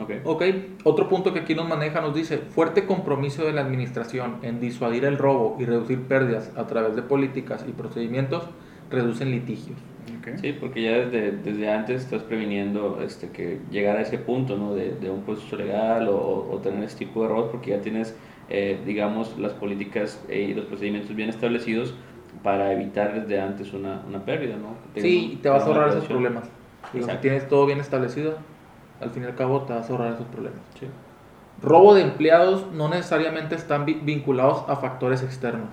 Ok. 0.00 0.12
Ok, 0.24 0.42
otro 0.84 1.08
punto 1.08 1.34
que 1.34 1.40
aquí 1.40 1.54
nos 1.54 1.68
maneja 1.68 2.00
nos 2.00 2.14
dice, 2.14 2.38
fuerte 2.38 2.86
compromiso 2.86 3.44
de 3.44 3.52
la 3.52 3.62
administración 3.62 4.36
en 4.42 4.60
disuadir 4.60 5.04
el 5.04 5.18
robo 5.18 5.56
y 5.58 5.64
reducir 5.64 6.00
pérdidas 6.02 6.52
a 6.56 6.66
través 6.66 6.94
de 6.94 7.02
políticas 7.02 7.64
y 7.68 7.72
procedimientos 7.72 8.44
reducen 8.90 9.30
litigios. 9.30 9.78
Ok. 10.20 10.38
Sí, 10.40 10.52
porque 10.52 10.82
ya 10.82 10.92
desde, 10.92 11.32
desde 11.32 11.70
antes 11.70 12.02
estás 12.02 12.22
previniendo 12.22 13.00
este, 13.02 13.30
que 13.30 13.60
llegar 13.70 13.96
a 13.96 14.02
ese 14.02 14.18
punto 14.18 14.56
¿no? 14.56 14.74
de, 14.74 14.92
de 14.92 15.10
un 15.10 15.22
proceso 15.22 15.56
legal 15.56 16.08
o, 16.08 16.48
o 16.50 16.58
tener 16.58 16.84
ese 16.84 16.98
tipo 16.98 17.20
de 17.20 17.26
errores 17.26 17.50
porque 17.50 17.70
ya 17.70 17.80
tienes, 17.80 18.14
eh, 18.50 18.80
digamos, 18.84 19.38
las 19.38 19.52
políticas 19.52 20.22
eh, 20.28 20.48
y 20.50 20.54
los 20.54 20.66
procedimientos 20.66 21.14
bien 21.16 21.28
establecidos 21.28 21.94
para 22.42 22.72
evitar 22.72 23.14
desde 23.14 23.40
antes 23.40 23.72
una, 23.72 24.02
una 24.08 24.24
pérdida, 24.24 24.56
¿no? 24.56 24.74
Sí, 25.00 25.32
y 25.34 25.36
te 25.36 25.48
vas 25.48 25.62
a 25.62 25.66
ahorrar 25.66 25.88
esos 25.90 26.04
problemas. 26.06 26.48
Digo, 26.92 27.08
si 27.08 27.16
tienes 27.18 27.48
todo 27.48 27.66
bien 27.66 27.80
establecido, 27.80 28.34
al 29.00 29.10
fin 29.10 29.22
y 29.22 29.26
al 29.26 29.34
cabo 29.34 29.62
te 29.62 29.72
vas 29.72 29.88
a 29.88 29.92
ahorrar 29.92 30.14
esos 30.14 30.26
problemas. 30.26 30.60
Sí. 30.78 30.86
Robo 31.62 31.94
de 31.94 32.02
empleados 32.02 32.66
no 32.72 32.88
necesariamente 32.88 33.54
están 33.54 33.84
vi- 33.84 34.00
vinculados 34.02 34.64
a 34.68 34.76
factores 34.76 35.22
externos. 35.22 35.68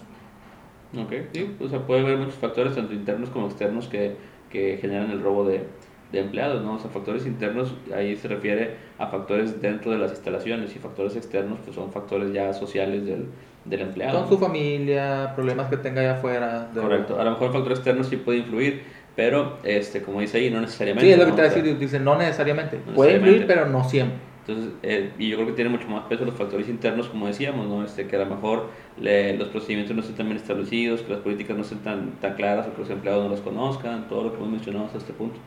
Ok, 0.98 1.14
sí, 1.34 1.56
o 1.62 1.68
sea, 1.68 1.80
puede 1.86 2.02
haber 2.02 2.18
muchos 2.18 2.36
factores, 2.36 2.76
tanto 2.76 2.94
internos 2.94 3.30
como 3.30 3.48
externos, 3.48 3.88
que, 3.88 4.16
que 4.50 4.78
generan 4.82 5.12
el 5.12 5.22
robo 5.22 5.46
de, 5.46 5.68
de 6.12 6.20
empleados, 6.20 6.64
¿no? 6.64 6.76
O 6.76 6.80
sea, 6.80 6.90
factores 6.90 7.26
internos, 7.26 7.74
ahí 7.96 8.16
se 8.16 8.28
refiere 8.28 8.76
a 8.98 9.08
factores 9.08 9.62
dentro 9.62 9.92
de 9.92 9.98
las 9.98 10.12
instalaciones, 10.12 10.76
y 10.76 10.80
factores 10.80 11.16
externos, 11.16 11.60
pues 11.64 11.76
son 11.76 11.92
factores 11.92 12.32
ya 12.34 12.54
sociales 12.54 13.06
del, 13.06 13.26
del 13.66 13.82
empleado. 13.82 14.20
Con 14.22 14.30
su 14.30 14.38
familia, 14.38 15.34
problemas 15.36 15.70
que 15.70 15.78
tenga 15.78 16.02
allá 16.02 16.14
afuera. 16.14 16.70
de- 16.74 16.82
Correcto, 16.82 17.20
a 17.20 17.24
lo 17.24 17.32
mejor 17.32 17.48
el 17.48 17.54
factor 17.54 17.72
externo 17.74 18.04
sí 18.04 18.18
puede 18.18 18.40
influir, 18.40 18.84
pero, 19.16 19.58
este, 19.64 20.02
como 20.02 20.22
dice 20.22 20.38
ahí, 20.38 20.50
no 20.50 20.62
necesariamente. 20.62 21.08
Sí, 21.08 21.12
es 21.12 21.18
lo 21.20 21.26
que 21.26 21.32
te 21.32 21.42
voy 21.42 21.52
a 21.52 21.54
decir, 21.54 21.78
dice 21.80 22.00
no 22.00 22.18
necesariamente. 22.18 22.80
No 22.86 22.94
Puede 22.94 23.16
influir, 23.16 23.48
pero 23.48 23.66
no 23.68 23.84
siempre. 23.84 24.20
Entonces, 24.48 24.76
eh, 24.84 25.12
y 25.20 25.28
yo 25.28 25.36
creo 25.36 25.48
que 25.48 25.54
tiene 25.54 25.70
mucho 25.70 25.90
más 25.90 26.06
peso 26.06 26.24
los 26.24 26.36
factores 26.36 26.70
internos, 26.70 27.10
como 27.10 27.28
decíamos, 27.28 27.68
¿no? 27.68 27.84
Este, 27.84 28.08
que 28.08 28.16
a 28.16 28.20
lo 28.20 28.28
mejor 28.28 28.70
le- 28.96 29.36
los 29.38 29.50
procedimientos 29.50 29.94
no 29.94 30.02
estén 30.02 30.16
tan 30.16 30.28
bien 30.28 30.38
establecidos, 30.38 31.02
que 31.02 31.12
las 31.12 31.20
políticas 31.20 31.58
no 31.58 31.64
estén 31.64 31.80
tan, 31.80 32.12
tan 32.22 32.36
claras, 32.36 32.66
o 32.68 32.74
que 32.74 32.80
los 32.80 32.90
empleados 32.90 33.26
no 33.26 33.30
las 33.32 33.42
conozcan, 33.42 34.08
todo 34.08 34.24
lo 34.24 34.32
que 34.32 34.38
hemos 34.38 34.50
mencionado 34.50 34.86
hasta 34.86 35.00
este 35.00 35.12
punto. 35.12 35.38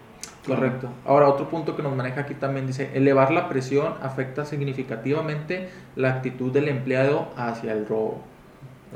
Correcto. 0.57 0.89
Ahora, 1.07 1.29
otro 1.29 1.49
punto 1.49 1.77
que 1.77 1.83
nos 1.83 1.95
maneja 1.97 2.23
aquí 2.23 2.35
también 2.35 2.67
dice, 2.67 2.91
elevar 2.95 3.31
la 3.33 3.49
presión 3.49 3.95
afecta 4.03 4.45
significativamente 4.45 5.69
la 5.97 6.11
actitud 6.15 6.53
del 6.53 6.69
empleado 6.69 7.29
hacia 7.37 7.73
el 7.73 7.87
robo. 7.87 8.19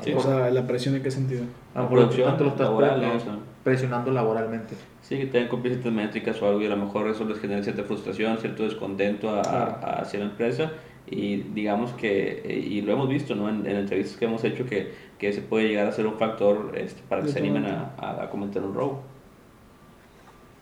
Sí. 0.01 0.13
O 0.13 0.19
sea, 0.19 0.49
la 0.49 0.67
presión 0.67 0.95
en 0.95 1.03
qué 1.03 1.11
sentido. 1.11 1.43
A 1.73 1.81
lo 1.83 1.89
mejor 1.89 2.09
tanto 2.15 2.43
lo 2.43 2.49
estás 2.49 2.67
laboral, 2.67 2.99
pre- 2.99 3.07
¿no? 3.07 3.15
O 3.15 3.19
sea, 3.19 3.35
presionando 3.63 4.11
laboralmente. 4.11 4.75
Sí, 5.01 5.17
que 5.17 5.25
tengan 5.27 5.47
cumplir 5.49 5.73
ciertas 5.73 5.93
métricas 5.93 6.41
o 6.41 6.47
algo 6.47 6.61
y 6.61 6.65
a 6.65 6.69
lo 6.69 6.77
mejor 6.77 7.07
eso 7.07 7.23
les 7.25 7.39
genera 7.39 7.63
cierta 7.63 7.83
frustración, 7.83 8.37
cierto 8.37 8.63
descontento 8.63 9.29
a- 9.29 9.39
a- 9.39 9.41
Claro. 9.43 10.01
hacia 10.01 10.19
la 10.19 10.25
empresa 10.25 10.71
y 11.07 11.37
digamos 11.37 11.93
que, 11.93 12.41
eh, 12.43 12.57
y 12.59 12.81
lo 12.81 12.91
hemos 12.93 13.07
visto 13.07 13.35
¿no? 13.35 13.47
en, 13.47 13.65
en 13.67 13.77
entrevistas 13.77 14.17
que 14.17 14.25
hemos 14.25 14.43
hecho, 14.43 14.65
que, 14.65 14.91
que 15.17 15.29
ese 15.29 15.41
puede 15.41 15.67
llegar 15.69 15.87
a 15.87 15.91
ser 15.91 16.07
un 16.07 16.15
factor 16.15 16.73
este, 16.75 17.01
para 17.07 17.21
que 17.21 17.29
se 17.29 17.39
animen 17.39 17.65
a, 17.65 17.91
a, 17.97 18.23
a 18.23 18.29
cometer 18.29 18.61
un 18.63 18.73
robo. 18.73 19.01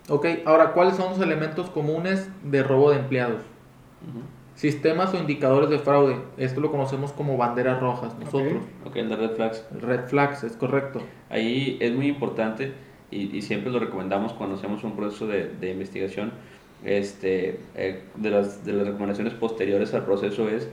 Ok, 0.09 0.25
ahora, 0.45 0.73
¿cuáles 0.73 0.95
son 0.95 1.11
los 1.11 1.19
elementos 1.21 1.69
comunes 1.69 2.29
de 2.43 2.63
robo 2.63 2.91
de 2.91 2.99
empleados? 2.99 3.41
Sistemas 4.55 5.13
o 5.13 5.17
indicadores 5.17 5.69
de 5.69 5.79
fraude. 5.79 6.17
Esto 6.37 6.59
lo 6.59 6.71
conocemos 6.71 7.11
como 7.13 7.37
banderas 7.37 7.79
rojas 7.79 8.17
nosotros. 8.19 8.61
Ok, 8.85 8.97
en 8.97 9.09
las 9.09 9.19
red 9.19 9.31
flags. 9.31 9.65
Red 9.79 10.07
flags, 10.07 10.43
es 10.43 10.57
correcto. 10.57 11.01
Ahí 11.29 11.77
es 11.79 11.93
muy 11.93 12.07
importante 12.07 12.73
y, 13.11 13.35
y 13.35 13.41
siempre 13.41 13.71
lo 13.71 13.79
recomendamos 13.79 14.33
cuando 14.33 14.55
hacemos 14.55 14.83
un 14.83 14.95
proceso 14.95 15.25
de, 15.25 15.49
de 15.59 15.71
investigación. 15.71 16.31
Este, 16.83 17.61
eh, 17.75 18.03
de, 18.15 18.29
las, 18.29 18.65
de 18.65 18.73
las 18.73 18.85
recomendaciones 18.85 19.33
posteriores 19.33 19.93
al 19.93 20.03
proceso 20.03 20.49
es 20.49 20.67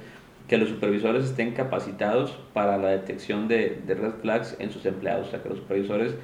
que 0.49 0.59
los 0.59 0.69
supervisores 0.69 1.25
estén 1.25 1.53
capacitados 1.53 2.37
para 2.53 2.77
la 2.79 2.89
detección 2.89 3.47
de, 3.47 3.81
de 3.87 3.95
red 3.95 4.15
flags 4.21 4.57
en 4.59 4.73
sus 4.73 4.85
empleados. 4.87 5.29
O 5.29 5.31
sea, 5.31 5.43
que 5.43 5.49
los 5.49 5.59
supervisores, 5.59 6.17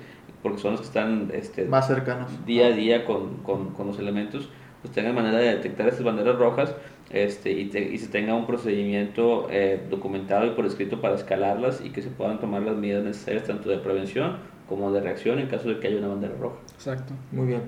porque 0.46 0.62
son 0.62 0.72
los 0.72 0.80
que 0.82 0.86
están 0.86 1.30
este, 1.34 1.64
Más 1.64 1.86
cercanos. 1.88 2.30
día 2.46 2.66
a 2.66 2.70
día 2.70 3.04
con, 3.04 3.38
con, 3.38 3.70
con 3.72 3.88
los 3.88 3.98
elementos, 3.98 4.48
pues 4.82 4.94
tengan 4.94 5.14
manera 5.16 5.38
de 5.38 5.56
detectar 5.56 5.88
estas 5.88 6.04
banderas 6.04 6.36
rojas 6.36 6.72
este, 7.10 7.50
y, 7.50 7.64
te- 7.66 7.82
y 7.92 7.98
se 7.98 8.06
tenga 8.08 8.34
un 8.34 8.46
procedimiento 8.46 9.48
eh, 9.50 9.80
documentado 9.90 10.46
y 10.46 10.50
por 10.50 10.64
escrito 10.66 11.00
para 11.00 11.14
escalarlas 11.16 11.80
y 11.84 11.90
que 11.90 12.02
se 12.02 12.10
puedan 12.10 12.38
tomar 12.38 12.62
las 12.62 12.76
medidas 12.76 13.02
necesarias 13.02 13.44
tanto 13.44 13.68
de 13.70 13.78
prevención 13.78 14.36
como 14.68 14.92
de 14.92 15.00
reacción 15.00 15.38
en 15.40 15.48
caso 15.48 15.68
de 15.68 15.80
que 15.80 15.88
haya 15.88 15.98
una 15.98 16.08
bandera 16.08 16.34
roja. 16.40 16.56
Exacto. 16.74 17.12
Muy 17.32 17.46
bien. 17.48 17.62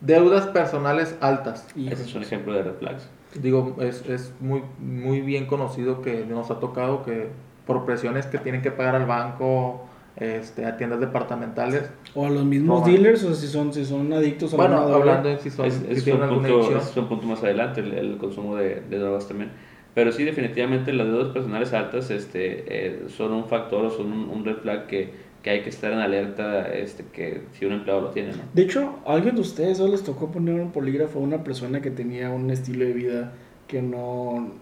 Deudas 0.00 0.46
personales 0.48 1.16
altas. 1.20 1.66
Ese 1.76 2.02
es 2.02 2.14
un 2.14 2.22
ejemplo 2.22 2.52
de 2.52 2.62
red 2.62 2.74
flags. 2.74 3.08
Digo, 3.34 3.76
es, 3.80 4.06
es 4.08 4.32
muy, 4.40 4.62
muy 4.78 5.20
bien 5.20 5.46
conocido 5.46 6.02
que 6.02 6.24
nos 6.24 6.50
ha 6.50 6.60
tocado 6.60 7.04
que 7.04 7.28
por 7.66 7.84
presiones 7.84 8.26
que 8.26 8.38
tienen 8.38 8.62
que 8.62 8.70
pagar 8.70 8.94
al 8.94 9.06
banco, 9.06 9.86
este, 10.20 10.66
a 10.66 10.76
tiendas 10.76 11.00
departamentales. 11.00 11.84
o 12.14 12.26
a 12.26 12.30
los 12.30 12.44
mismos 12.44 12.84
dealers, 12.84 13.24
o 13.24 13.34
si 13.34 13.46
son, 13.46 13.72
si 13.72 13.84
son 13.84 14.12
adictos 14.12 14.52
a 14.54 14.56
Bueno, 14.56 14.80
droga. 14.86 14.96
hablando 14.96 15.28
de 15.28 15.38
si, 15.38 15.50
son, 15.50 15.66
es, 15.66 15.74
si 15.74 16.10
es 16.10 16.14
un 16.14 16.28
punto, 16.28 16.76
es 16.76 16.96
un 16.96 17.08
punto 17.08 17.26
más 17.26 17.42
adelante 17.42 17.80
el, 17.80 17.92
el 17.94 18.16
consumo 18.18 18.56
de, 18.56 18.82
de 18.88 18.98
drogas 18.98 19.28
también. 19.28 19.50
Pero 19.94 20.12
sí, 20.12 20.22
definitivamente 20.24 20.92
las 20.92 21.06
deudas 21.08 21.28
personales 21.32 21.72
altas 21.72 22.10
este, 22.10 22.64
eh, 22.68 23.02
son 23.08 23.32
un 23.32 23.46
factor 23.46 23.84
o 23.84 23.90
son 23.90 24.12
un, 24.12 24.28
un 24.28 24.44
red 24.44 24.56
flag 24.58 24.86
que, 24.86 25.10
que 25.42 25.50
hay 25.50 25.62
que 25.62 25.70
estar 25.70 25.92
en 25.92 25.98
alerta 25.98 26.68
este, 26.72 27.04
que 27.12 27.42
si 27.52 27.64
un 27.64 27.72
empleado 27.72 28.02
lo 28.02 28.10
tiene. 28.10 28.30
¿no? 28.30 28.42
De 28.54 28.62
hecho, 28.62 28.96
¿a 29.06 29.14
alguien 29.14 29.34
de 29.34 29.40
ustedes 29.40 29.80
les 29.80 30.02
tocó 30.04 30.30
poner 30.30 30.60
un 30.60 30.70
polígrafo 30.72 31.18
a 31.18 31.22
una 31.22 31.42
persona 31.42 31.80
que 31.80 31.90
tenía 31.90 32.30
un 32.30 32.50
estilo 32.50 32.84
de 32.84 32.92
vida 32.92 33.32
que 33.66 33.82
no, 33.82 34.52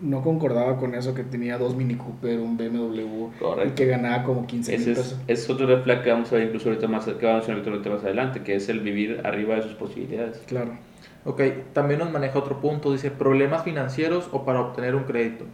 no 0.00 0.22
concordaba 0.22 0.76
con 0.76 0.94
eso, 0.94 1.14
que 1.14 1.22
tenía 1.24 1.58
dos 1.58 1.74
Mini 1.76 1.94
Cooper, 1.94 2.38
un 2.40 2.56
BMW 2.56 3.00
y 3.00 3.38
Correcto. 3.38 3.74
que 3.74 3.86
ganaba 3.86 4.22
como 4.24 4.46
15 4.46 4.76
mil 4.78 4.86
pesos? 4.86 5.06
es, 5.06 5.12
ese 5.26 5.32
es 5.44 5.50
otro 5.50 5.66
red 5.66 5.82
flag 5.82 6.02
que 6.02 6.10
vamos 6.10 6.32
a 6.32 6.36
ver 6.36 6.46
incluso 6.46 6.68
ahorita 6.70 6.88
más, 6.88 7.04
que 7.06 7.26
vamos 7.26 7.48
a 7.48 7.54
ver 7.54 7.68
ahorita 7.68 7.90
más 7.90 8.04
adelante, 8.04 8.42
que 8.42 8.54
es 8.54 8.68
el 8.68 8.80
vivir 8.80 9.20
arriba 9.24 9.56
de 9.56 9.62
sus 9.62 9.72
posibilidades. 9.74 10.38
Claro. 10.46 10.72
Ok, 11.24 11.42
también 11.74 12.00
nos 12.00 12.10
maneja 12.10 12.38
otro 12.38 12.60
punto, 12.60 12.92
dice 12.92 13.10
problemas 13.10 13.62
financieros 13.62 14.28
o 14.32 14.44
para 14.44 14.60
obtener 14.60 14.94
un 14.94 15.04
crédito. 15.04 15.44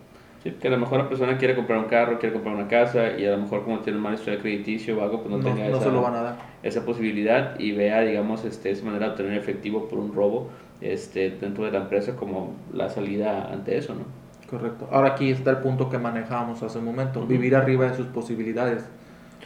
Sí, 0.44 0.52
que 0.60 0.68
a 0.68 0.70
lo 0.70 0.78
mejor 0.78 0.98
la 0.98 1.08
persona 1.08 1.36
quiere 1.38 1.56
comprar 1.56 1.78
un 1.80 1.86
carro, 1.86 2.20
quiere 2.20 2.32
comprar 2.34 2.54
una 2.54 2.68
casa 2.68 3.18
y 3.18 3.26
a 3.26 3.32
lo 3.32 3.38
mejor 3.38 3.64
como 3.64 3.80
tiene 3.80 3.96
un 3.96 4.04
mal 4.04 4.14
historial 4.14 4.40
crediticio 4.42 4.96
o 4.96 5.02
algo, 5.02 5.18
pues 5.22 5.30
no, 5.30 5.38
No, 5.38 5.44
tenga 5.44 5.68
no 5.68 5.76
esa, 5.78 5.86
se 5.86 5.90
lo 5.90 6.02
van 6.02 6.14
a 6.14 6.22
dar. 6.22 6.36
esa 6.62 6.84
posibilidad 6.84 7.58
y 7.58 7.72
vea, 7.72 8.02
digamos, 8.02 8.44
este, 8.44 8.70
esa 8.70 8.84
manera 8.84 9.06
de 9.06 9.10
obtener 9.12 9.32
efectivo 9.36 9.88
por 9.88 9.98
un 9.98 10.14
robo 10.14 10.48
este, 10.80 11.30
dentro 11.30 11.64
de 11.64 11.72
la 11.72 11.78
empresa 11.78 12.14
como 12.14 12.54
la 12.72 12.88
salida 12.90 13.50
ante 13.52 13.76
eso, 13.76 13.94
¿no? 13.94 14.02
Correcto. 14.50 14.88
Ahora 14.92 15.08
aquí 15.10 15.30
está 15.30 15.50
el 15.50 15.58
punto 15.58 15.88
que 15.90 15.98
manejábamos 15.98 16.62
hace 16.62 16.78
un 16.78 16.84
momento, 16.84 17.26
vivir 17.26 17.56
arriba 17.56 17.86
de 17.86 17.96
sus 17.96 18.06
posibilidades. 18.06 18.84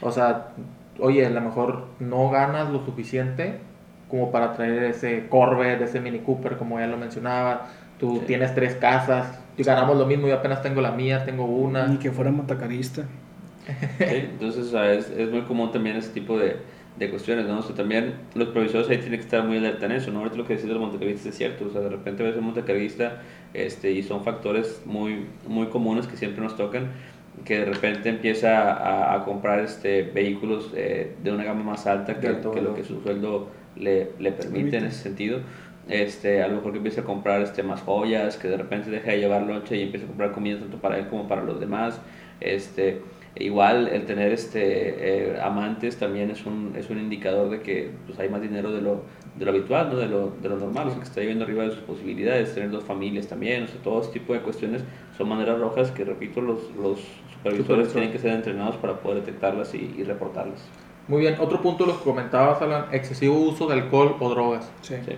O 0.02 0.10
sea, 0.12 0.48
oye, 0.98 1.24
a 1.26 1.30
lo 1.30 1.40
mejor 1.40 1.86
no 2.00 2.28
ganas 2.30 2.70
lo 2.70 2.84
suficiente 2.84 3.60
como 4.08 4.30
para 4.30 4.54
traer 4.54 4.82
ese 4.84 5.26
Corvette, 5.28 5.82
ese 5.82 6.00
Mini 6.00 6.18
Cooper, 6.18 6.56
como 6.56 6.78
ya 6.78 6.86
lo 6.86 6.96
mencionaba. 6.96 7.68
Tú 7.98 8.16
Sí. 8.20 8.24
tienes 8.26 8.54
tres 8.54 8.74
casas, 8.74 9.38
y 9.56 9.62
ganamos 9.62 9.96
lo 9.96 10.06
mismo, 10.06 10.26
yo 10.26 10.34
apenas 10.34 10.62
tengo 10.62 10.80
la 10.80 10.90
mía, 10.92 11.24
tengo 11.24 11.44
una. 11.44 11.86
Ni 11.86 11.98
que 11.98 12.10
fuera 12.10 12.30
matacarista. 12.30 13.02
¿sí? 13.66 14.04
Entonces, 14.04 14.66
o 14.66 14.70
sea, 14.70 14.92
es, 14.92 15.10
es 15.10 15.30
muy 15.30 15.42
común 15.42 15.70
también 15.70 15.96
ese 15.96 16.10
tipo 16.10 16.38
de, 16.38 16.56
de 17.00 17.08
cuestiones, 17.08 17.46
¿no? 17.46 17.58
O 17.58 17.62
sea, 17.62 17.74
también 17.74 18.12
los 18.34 18.48
provisores 18.48 18.88
ahí 18.90 18.98
tienen 18.98 19.18
que 19.18 19.24
estar 19.24 19.42
muy 19.42 19.56
alerta 19.56 19.86
en 19.86 19.92
eso, 19.92 20.12
¿no? 20.12 20.18
Ahorita 20.18 20.36
lo 20.36 20.46
que 20.46 20.52
decís 20.52 20.68
de 20.68 20.74
los 20.74 20.82
montacarguistas 20.82 21.26
es 21.28 21.34
cierto, 21.38 21.64
o 21.66 21.70
sea, 21.70 21.80
de 21.80 21.88
repente 21.88 22.22
ves 22.22 22.36
un 22.36 22.44
montacarguista 22.44 23.22
este, 23.54 23.90
y 23.90 24.02
son 24.02 24.22
factores 24.22 24.82
muy, 24.84 25.26
muy 25.48 25.68
comunes 25.68 26.06
que 26.06 26.18
siempre 26.18 26.42
nos 26.42 26.56
tocan, 26.56 26.90
que 27.46 27.60
de 27.60 27.64
repente 27.64 28.10
empieza 28.10 28.72
a, 28.72 29.14
a 29.14 29.24
comprar 29.24 29.60
este, 29.60 30.02
vehículos 30.02 30.72
eh, 30.76 31.16
de 31.22 31.32
una 31.32 31.42
gama 31.42 31.64
más 31.64 31.86
alta 31.86 32.20
que, 32.20 32.28
que 32.52 32.60
lo 32.60 32.74
que 32.74 32.84
su 32.84 33.00
sueldo 33.00 33.48
le, 33.76 34.10
le 34.18 34.32
permite 34.32 34.76
en 34.76 34.84
ese 34.84 35.02
sentido. 35.02 35.40
Este, 35.88 36.42
a 36.42 36.48
lo 36.48 36.56
mejor 36.56 36.72
que 36.72 36.78
empieza 36.78 37.00
a 37.00 37.04
comprar 37.04 37.40
este, 37.40 37.62
más 37.62 37.80
joyas, 37.80 38.36
que 38.36 38.48
de 38.48 38.58
repente 38.58 38.90
deja 38.90 39.12
de 39.12 39.20
llevar 39.20 39.42
lonche 39.42 39.76
y 39.76 39.82
empieza 39.82 40.04
a 40.04 40.08
comprar 40.08 40.32
comida 40.32 40.58
tanto 40.58 40.76
para 40.76 40.98
él 40.98 41.08
como 41.08 41.26
para 41.26 41.42
los 41.42 41.58
demás. 41.58 41.98
Este, 42.40 43.00
igual 43.36 43.88
el 43.88 44.06
tener 44.06 44.32
este, 44.32 45.32
eh, 45.32 45.40
amantes 45.40 45.96
también 45.96 46.30
es 46.30 46.44
un, 46.46 46.74
es 46.76 46.90
un 46.90 46.98
indicador 46.98 47.50
de 47.50 47.60
que 47.60 47.90
pues, 48.06 48.18
hay 48.18 48.28
más 48.28 48.42
dinero 48.42 48.72
de 48.72 48.82
lo, 48.82 49.02
de 49.36 49.44
lo 49.44 49.50
habitual, 49.52 49.90
¿no? 49.90 49.96
de, 49.96 50.08
lo, 50.08 50.30
de 50.42 50.48
lo 50.48 50.56
normal, 50.56 50.88
o 50.88 50.90
sea, 50.90 50.98
que 50.98 51.04
está 51.06 51.20
viviendo 51.20 51.44
arriba 51.44 51.64
de 51.64 51.70
sus 51.70 51.80
posibilidades, 51.80 52.54
tener 52.54 52.70
dos 52.70 52.84
familias 52.84 53.28
también, 53.28 53.64
o 53.64 53.66
sea, 53.68 53.80
todo 53.82 54.00
ese 54.00 54.12
tipo 54.12 54.32
de 54.32 54.40
cuestiones 54.40 54.82
son 55.16 55.28
maneras 55.28 55.58
rojas 55.58 55.90
que, 55.90 56.04
repito, 56.04 56.40
los, 56.40 56.70
los 56.74 57.00
supervisores 57.32 57.88
Supervisor. 57.88 57.92
tienen 57.92 58.12
que 58.12 58.18
ser 58.18 58.32
entrenados 58.32 58.76
para 58.76 59.00
poder 59.00 59.24
detectarlas 59.24 59.74
y, 59.74 59.94
y 59.96 60.02
reportarlas. 60.04 60.68
Muy 61.08 61.20
bien, 61.20 61.36
otro 61.40 61.60
punto 61.60 61.86
los 61.86 61.98
comentabas, 61.98 62.60
Alan, 62.62 62.86
excesivo 62.92 63.36
uso 63.38 63.66
de 63.66 63.74
alcohol 63.74 64.16
o 64.20 64.30
drogas. 64.30 64.70
Sí. 64.80 64.94
Sí, 65.04 65.12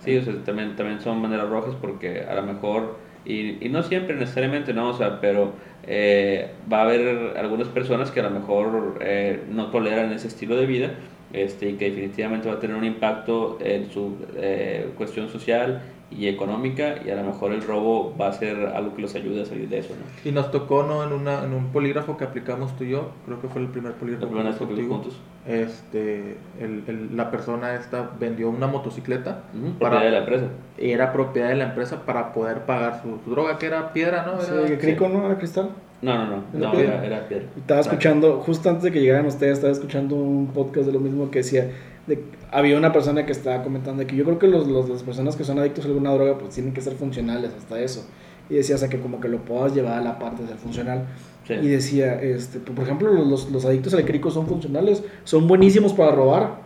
sí 0.00 0.16
o 0.16 0.22
sea, 0.22 0.34
también, 0.44 0.76
también 0.76 1.00
son 1.00 1.20
maneras 1.20 1.48
rojas 1.48 1.74
porque 1.80 2.22
a 2.22 2.34
lo 2.34 2.42
mejor, 2.42 2.96
y, 3.24 3.64
y 3.64 3.68
no 3.68 3.82
siempre 3.82 4.16
necesariamente, 4.16 4.72
¿no? 4.74 4.90
O 4.90 4.94
sea, 4.94 5.20
pero 5.20 5.52
eh, 5.90 6.50
va 6.70 6.80
a 6.80 6.82
haber 6.82 7.38
algunas 7.38 7.68
personas 7.68 8.10
que 8.10 8.20
a 8.20 8.24
lo 8.24 8.30
mejor 8.30 8.98
eh, 9.00 9.42
no 9.50 9.70
toleran 9.70 10.12
ese 10.12 10.28
estilo 10.28 10.54
de 10.54 10.66
vida 10.66 10.90
este, 11.32 11.70
y 11.70 11.72
que 11.74 11.86
definitivamente 11.86 12.46
va 12.46 12.56
a 12.56 12.58
tener 12.60 12.76
un 12.76 12.84
impacto 12.84 13.56
en 13.60 13.90
su 13.90 14.16
eh, 14.36 14.90
cuestión 14.98 15.30
social 15.30 15.80
y 16.10 16.26
económica 16.28 16.94
y 17.04 17.10
a 17.10 17.16
lo 17.16 17.22
mejor 17.24 17.52
el 17.52 17.60
robo 17.62 18.14
va 18.18 18.28
a 18.28 18.32
ser 18.32 18.56
algo 18.74 18.94
que 18.96 19.02
los 19.02 19.14
ayude 19.14 19.42
a 19.42 19.44
salir 19.44 19.68
de 19.68 19.78
eso, 19.78 19.90
¿no? 19.94 20.28
Y 20.30 20.32
nos 20.32 20.50
tocó, 20.50 20.82
¿no? 20.82 21.04
En, 21.04 21.12
una, 21.12 21.44
en 21.44 21.52
un 21.52 21.66
polígrafo 21.66 22.16
que 22.16 22.24
aplicamos 22.24 22.74
tú 22.76 22.84
y 22.84 22.90
yo, 22.90 23.10
creo 23.26 23.40
que 23.42 23.48
fue 23.48 23.60
el 23.60 23.68
primer 23.68 23.92
polígrafo 23.92 24.26
que 24.30 24.64
contigo. 24.66 24.94
juntos. 24.94 25.20
Este, 25.46 26.36
el- 26.60 26.82
el- 26.86 27.16
la 27.16 27.30
persona 27.30 27.74
esta 27.74 28.10
vendió 28.18 28.48
una 28.48 28.66
motocicleta 28.66 29.42
Para- 29.78 29.90
propiedad 29.98 30.02
de 30.04 30.10
la 30.10 30.18
empresa. 30.18 30.44
y 30.78 30.90
era 30.90 31.12
propiedad 31.12 31.48
de 31.48 31.56
la 31.56 31.64
empresa 31.64 32.02
para 32.06 32.32
poder 32.32 32.62
pagar 32.64 33.02
su, 33.02 33.18
su 33.24 33.30
droga, 33.30 33.58
que 33.58 33.66
era 33.66 33.92
piedra, 33.92 34.24
¿no? 34.26 34.40
Sí, 34.40 34.50
Era- 34.52 34.66
que 34.66 34.78
Crico, 34.78 35.08
¿no? 35.08 35.26
Era 35.26 35.36
cristal. 35.36 35.70
No, 36.00 36.14
no, 36.16 36.26
no, 36.26 36.42
¿Era 36.54 36.66
no, 36.68 36.72
piedra? 36.72 36.94
era, 37.04 37.06
era 37.18 37.28
piedra. 37.28 37.44
Estaba 37.56 37.80
escuchando, 37.80 38.38
justo 38.40 38.68
antes 38.68 38.84
de 38.84 38.92
que 38.92 39.00
llegaran 39.00 39.26
ustedes, 39.26 39.54
estaba 39.54 39.72
escuchando 39.72 40.14
un 40.14 40.46
podcast 40.54 40.86
de 40.86 40.92
lo 40.92 41.00
mismo 41.00 41.30
que 41.30 41.40
decía, 41.40 41.70
de, 42.08 42.24
había 42.50 42.76
una 42.76 42.92
persona 42.92 43.24
que 43.26 43.32
estaba 43.32 43.62
comentando 43.62 44.00
de 44.00 44.06
que 44.06 44.16
yo 44.16 44.24
creo 44.24 44.38
que 44.38 44.48
los, 44.48 44.66
los- 44.66 44.88
las 44.88 45.02
personas 45.02 45.36
que 45.36 45.44
son 45.44 45.58
adictos 45.58 45.84
a 45.84 45.88
alguna 45.88 46.10
droga 46.12 46.38
pues 46.38 46.54
tienen 46.54 46.72
que 46.72 46.80
ser 46.80 46.94
funcionales 46.94 47.52
hasta 47.56 47.80
eso. 47.80 48.06
Y 48.50 48.54
decía, 48.54 48.76
o 48.76 48.78
sea, 48.78 48.88
que 48.88 48.98
como 48.98 49.20
que 49.20 49.28
lo 49.28 49.38
puedas 49.44 49.74
llevar 49.74 49.98
a 49.98 50.00
la 50.00 50.18
parte 50.18 50.42
de 50.42 50.48
ser 50.48 50.56
funcional. 50.56 51.04
Sí. 51.46 51.54
Y 51.54 51.68
decía, 51.68 52.20
este, 52.20 52.58
por 52.60 52.82
ejemplo, 52.84 53.12
los, 53.12 53.26
los, 53.28 53.50
los 53.50 53.64
adictos 53.64 53.92
al 53.94 54.04
crico 54.04 54.30
son 54.30 54.46
funcionales, 54.46 55.02
son 55.24 55.46
buenísimos 55.46 55.92
para 55.92 56.12
robar. 56.12 56.56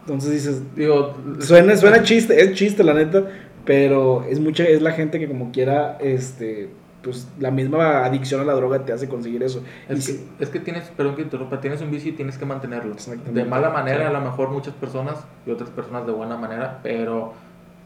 Entonces 0.00 0.32
dices, 0.32 0.62
Digo, 0.74 1.14
suena, 1.40 1.76
suena 1.76 2.02
chiste, 2.02 2.40
es 2.40 2.54
chiste 2.54 2.82
la 2.82 2.94
neta, 2.94 3.24
pero 3.64 4.24
es 4.28 4.40
mucha, 4.40 4.64
es 4.64 4.82
la 4.82 4.92
gente 4.92 5.18
que 5.18 5.28
como 5.28 5.52
quiera, 5.52 5.98
este, 6.00 6.70
pues 7.02 7.28
la 7.40 7.50
misma 7.50 8.04
adicción 8.04 8.40
a 8.40 8.44
la 8.44 8.52
droga 8.54 8.84
te 8.84 8.92
hace 8.92 9.08
conseguir 9.08 9.42
eso. 9.42 9.62
Y 9.88 9.94
Es 9.94 10.04
si- 10.04 10.12
que, 10.38 10.44
es 10.44 10.50
que 10.50 10.60
tienes, 10.60 10.84
perdón 10.96 11.16
que 11.16 11.22
interrumpa, 11.22 11.60
tienes 11.60 11.80
un 11.82 11.90
bici 11.90 12.10
y 12.10 12.12
tienes 12.12 12.38
que 12.38 12.46
mantenerlo. 12.46 12.94
De 13.32 13.44
mala 13.44 13.70
manera, 13.70 14.00
Sí. 14.00 14.04
a 14.06 14.10
lo 14.10 14.20
mejor 14.20 14.50
muchas 14.50 14.74
personas 14.74 15.16
y 15.46 15.50
otras 15.50 15.70
personas 15.70 16.06
de 16.06 16.12
buena 16.12 16.36
manera, 16.36 16.78
pero 16.82 17.32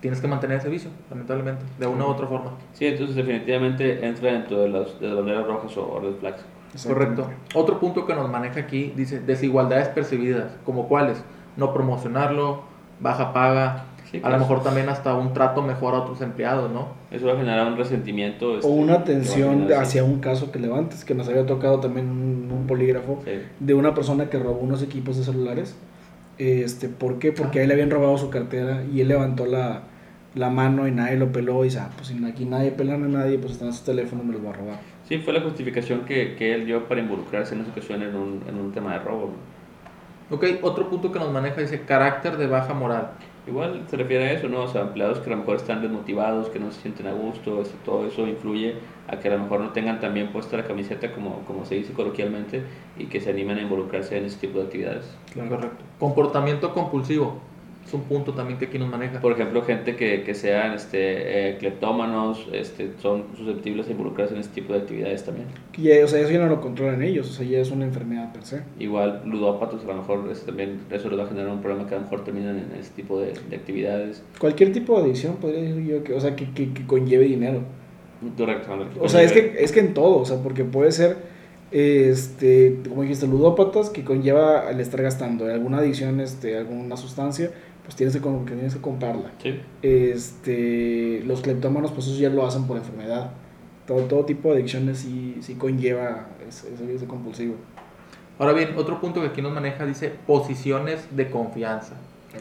tienes 0.00 0.20
que 0.20 0.28
mantener 0.28 0.58
ese 0.58 0.68
vicio, 0.68 0.90
lamentablemente, 1.10 1.64
de 1.78 1.86
una 1.86 2.04
u 2.04 2.08
otra 2.08 2.26
forma. 2.26 2.50
Sí, 2.74 2.86
entonces 2.86 3.16
definitivamente 3.16 4.06
entra 4.06 4.32
dentro 4.32 4.60
de 4.60 4.68
las, 4.68 5.00
de 5.00 5.06
las 5.08 5.16
banderas 5.16 5.46
rojas 5.46 5.76
o 5.78 5.98
red 6.00 6.14
flags. 6.20 6.44
Correcto. 6.86 7.26
Otro 7.54 7.80
punto 7.80 8.04
que 8.06 8.14
nos 8.14 8.28
maneja 8.28 8.60
aquí 8.60 8.92
dice 8.94 9.20
desigualdades 9.20 9.88
percibidas, 9.88 10.52
como 10.66 10.88
cuáles, 10.88 11.22
no 11.56 11.72
promocionarlo, 11.72 12.64
baja 13.00 13.32
paga, 13.32 13.85
Sí, 14.10 14.18
a 14.18 14.20
claro. 14.20 14.36
lo 14.36 14.40
mejor 14.40 14.62
también 14.62 14.88
hasta 14.88 15.14
un 15.14 15.32
trato 15.32 15.62
mejor 15.62 15.94
a 15.94 15.98
otros 15.98 16.20
empleados, 16.20 16.70
¿no? 16.70 16.88
Eso 17.10 17.26
va 17.26 17.32
a 17.32 17.36
generar 17.36 17.66
un 17.66 17.76
resentimiento. 17.76 18.54
este, 18.56 18.66
O 18.66 18.70
una 18.70 18.94
atención 18.94 19.68
hacia 19.72 20.04
un 20.04 20.20
caso 20.20 20.52
que 20.52 20.58
levantes, 20.58 21.04
que 21.04 21.14
nos 21.14 21.28
había 21.28 21.44
tocado 21.44 21.80
también 21.80 22.08
un, 22.08 22.48
un 22.52 22.66
polígrafo 22.66 23.20
sí. 23.24 23.32
de 23.58 23.74
una 23.74 23.94
persona 23.94 24.30
que 24.30 24.38
robó 24.38 24.58
unos 24.60 24.82
equipos 24.82 25.16
de 25.16 25.24
celulares. 25.24 25.76
Este, 26.38 26.88
¿Por 26.88 27.18
qué? 27.18 27.32
Porque 27.32 27.60
a 27.60 27.62
él 27.62 27.68
le 27.68 27.74
habían 27.74 27.90
robado 27.90 28.16
su 28.18 28.30
cartera 28.30 28.84
y 28.92 29.00
él 29.00 29.08
levantó 29.08 29.46
la, 29.46 29.82
la 30.34 30.50
mano 30.50 30.86
y 30.86 30.92
nadie 30.92 31.16
lo 31.16 31.32
peló 31.32 31.64
y 31.64 31.68
dice, 31.68 31.78
ah, 31.80 31.90
pues 31.96 32.12
aquí 32.28 32.44
nadie 32.44 32.70
pelan 32.70 33.04
a 33.04 33.08
nadie, 33.08 33.38
pues 33.38 33.52
están 33.52 33.72
sus 33.72 33.84
teléfonos, 33.84 34.24
me 34.24 34.34
los 34.34 34.44
va 34.44 34.50
a 34.50 34.52
robar. 34.52 34.80
Sí, 35.08 35.18
fue 35.18 35.32
la 35.32 35.40
justificación 35.40 36.04
que, 36.04 36.34
que 36.36 36.54
él 36.54 36.66
dio 36.66 36.86
para 36.88 37.00
involucrarse 37.00 37.54
en 37.54 37.62
esa 37.62 37.70
ocasión 37.70 38.02
en 38.02 38.14
un, 38.14 38.42
en 38.46 38.56
un 38.56 38.70
tema 38.72 38.92
de 38.92 38.98
robo. 38.98 39.30
Ok, 40.30 40.44
otro 40.62 40.90
punto 40.90 41.12
que 41.12 41.18
nos 41.18 41.32
maneja 41.32 41.60
dice 41.60 41.82
carácter 41.82 42.36
de 42.36 42.48
baja 42.48 42.74
moral. 42.74 43.12
Igual 43.46 43.84
se 43.88 43.96
refiere 43.96 44.24
a 44.24 44.32
eso, 44.32 44.48
¿no? 44.48 44.62
O 44.62 44.68
sea, 44.68 44.82
empleados 44.82 45.20
que 45.20 45.26
a 45.26 45.30
lo 45.30 45.38
mejor 45.38 45.56
están 45.56 45.80
desmotivados, 45.80 46.48
que 46.48 46.58
no 46.58 46.72
se 46.72 46.80
sienten 46.80 47.06
a 47.06 47.12
gusto, 47.12 47.62
este, 47.62 47.76
todo 47.84 48.06
eso 48.06 48.26
influye 48.26 48.74
a 49.06 49.20
que 49.20 49.28
a 49.28 49.36
lo 49.36 49.38
mejor 49.38 49.60
no 49.60 49.70
tengan 49.70 50.00
también 50.00 50.32
puesta 50.32 50.56
la 50.56 50.64
camiseta, 50.64 51.12
como, 51.12 51.40
como 51.44 51.64
se 51.64 51.76
dice 51.76 51.92
coloquialmente, 51.92 52.62
y 52.98 53.06
que 53.06 53.20
se 53.20 53.30
animen 53.30 53.58
a 53.58 53.62
involucrarse 53.62 54.18
en 54.18 54.24
ese 54.24 54.38
tipo 54.38 54.58
de 54.58 54.64
actividades. 54.64 55.16
Claro. 55.32 55.50
Correcto. 55.50 55.84
Comportamiento 56.00 56.74
compulsivo. 56.74 57.40
Es 57.86 57.94
un 57.94 58.02
punto 58.02 58.32
también 58.32 58.58
que 58.58 58.64
aquí 58.64 58.78
nos 58.80 58.88
maneja. 58.88 59.20
Por 59.20 59.30
ejemplo, 59.32 59.62
gente 59.62 59.94
que, 59.94 60.24
que 60.24 60.34
sean 60.34 60.72
este, 60.74 61.50
eh, 61.50 61.56
cleptómanos, 61.58 62.48
este, 62.52 62.90
son 63.00 63.24
susceptibles 63.36 63.86
a 63.86 63.92
involucrarse 63.92 64.34
en 64.34 64.40
este 64.40 64.60
tipo 64.60 64.72
de 64.72 64.80
actividades 64.80 65.24
también. 65.24 65.46
Que 65.70 65.82
ya- 65.82 66.04
o 66.04 66.08
sea, 66.08 66.18
eso 66.20 66.30
ya 66.30 66.40
no 66.40 66.48
lo 66.48 66.60
controlan 66.60 67.00
ellos, 67.02 67.30
o 67.30 67.32
sea, 67.32 67.46
ya 67.46 67.60
es 67.60 67.70
una 67.70 67.84
enfermedad 67.84 68.32
per 68.32 68.44
se. 68.44 68.62
Igual 68.80 69.22
ludópatos, 69.24 69.84
a 69.84 69.86
lo 69.86 69.94
mejor 69.94 70.28
este, 70.32 70.46
también 70.46 70.80
eso 70.90 71.08
les 71.08 71.18
va 71.18 71.24
a 71.24 71.28
generar 71.28 71.48
un 71.50 71.60
problema 71.60 71.88
que 71.88 71.94
a 71.94 71.98
lo 71.98 72.04
mejor 72.04 72.24
terminan 72.24 72.58
en 72.58 72.78
este 72.80 73.00
tipo 73.02 73.20
de, 73.20 73.34
de 73.48 73.54
actividades. 73.56 74.20
Cualquier 74.40 74.72
tipo 74.72 74.96
de 74.98 75.04
adicción 75.04 75.36
podría 75.36 75.62
decir 75.62 75.84
yo 75.84 76.02
que, 76.02 76.12
o 76.14 76.20
sea, 76.20 76.34
que, 76.34 76.50
que, 76.52 76.72
que 76.72 76.86
conlleve 76.86 77.26
dinero. 77.26 77.60
Correcto. 78.36 78.72
O 79.00 79.08
sea, 79.08 79.22
es 79.22 79.30
que, 79.32 79.56
es 79.60 79.70
que 79.72 79.78
en 79.80 79.94
todo, 79.94 80.16
o 80.18 80.24
sea, 80.24 80.38
porque 80.42 80.64
puede 80.64 80.90
ser, 80.90 81.16
este, 81.70 82.78
como 82.88 83.02
dijiste, 83.02 83.26
ludópatas, 83.26 83.90
que 83.90 84.02
conlleva 84.04 84.70
el 84.70 84.80
estar 84.80 85.02
gastando 85.02 85.46
alguna 85.46 85.78
adicción, 85.78 86.20
este, 86.20 86.56
alguna 86.56 86.96
sustancia, 86.96 87.50
pues 87.86 87.96
tienes 87.96 88.14
que, 88.14 88.20
tienes 88.20 88.74
que 88.74 88.80
comprarla. 88.80 89.30
Sí. 89.42 89.60
Este, 89.82 91.22
los 91.26 91.40
cleptómanos, 91.40 91.92
pues 91.92 92.06
eso 92.08 92.18
ya 92.20 92.28
lo 92.28 92.44
hacen 92.46 92.64
por 92.66 92.76
enfermedad. 92.76 93.30
Todo, 93.86 94.02
todo 94.02 94.24
tipo 94.24 94.48
de 94.50 94.56
adicciones 94.56 94.98
sí, 94.98 95.38
sí 95.40 95.54
conlleva 95.54 96.26
ese, 96.46 96.74
ese 96.74 96.84
vicio 96.84 97.06
compulsivo. 97.08 97.54
Ahora 98.38 98.52
bien, 98.52 98.70
otro 98.76 99.00
punto 99.00 99.20
que 99.22 99.28
aquí 99.28 99.40
nos 99.40 99.52
maneja 99.52 99.86
dice 99.86 100.12
posiciones 100.26 101.16
de 101.16 101.30
confianza. 101.30 101.94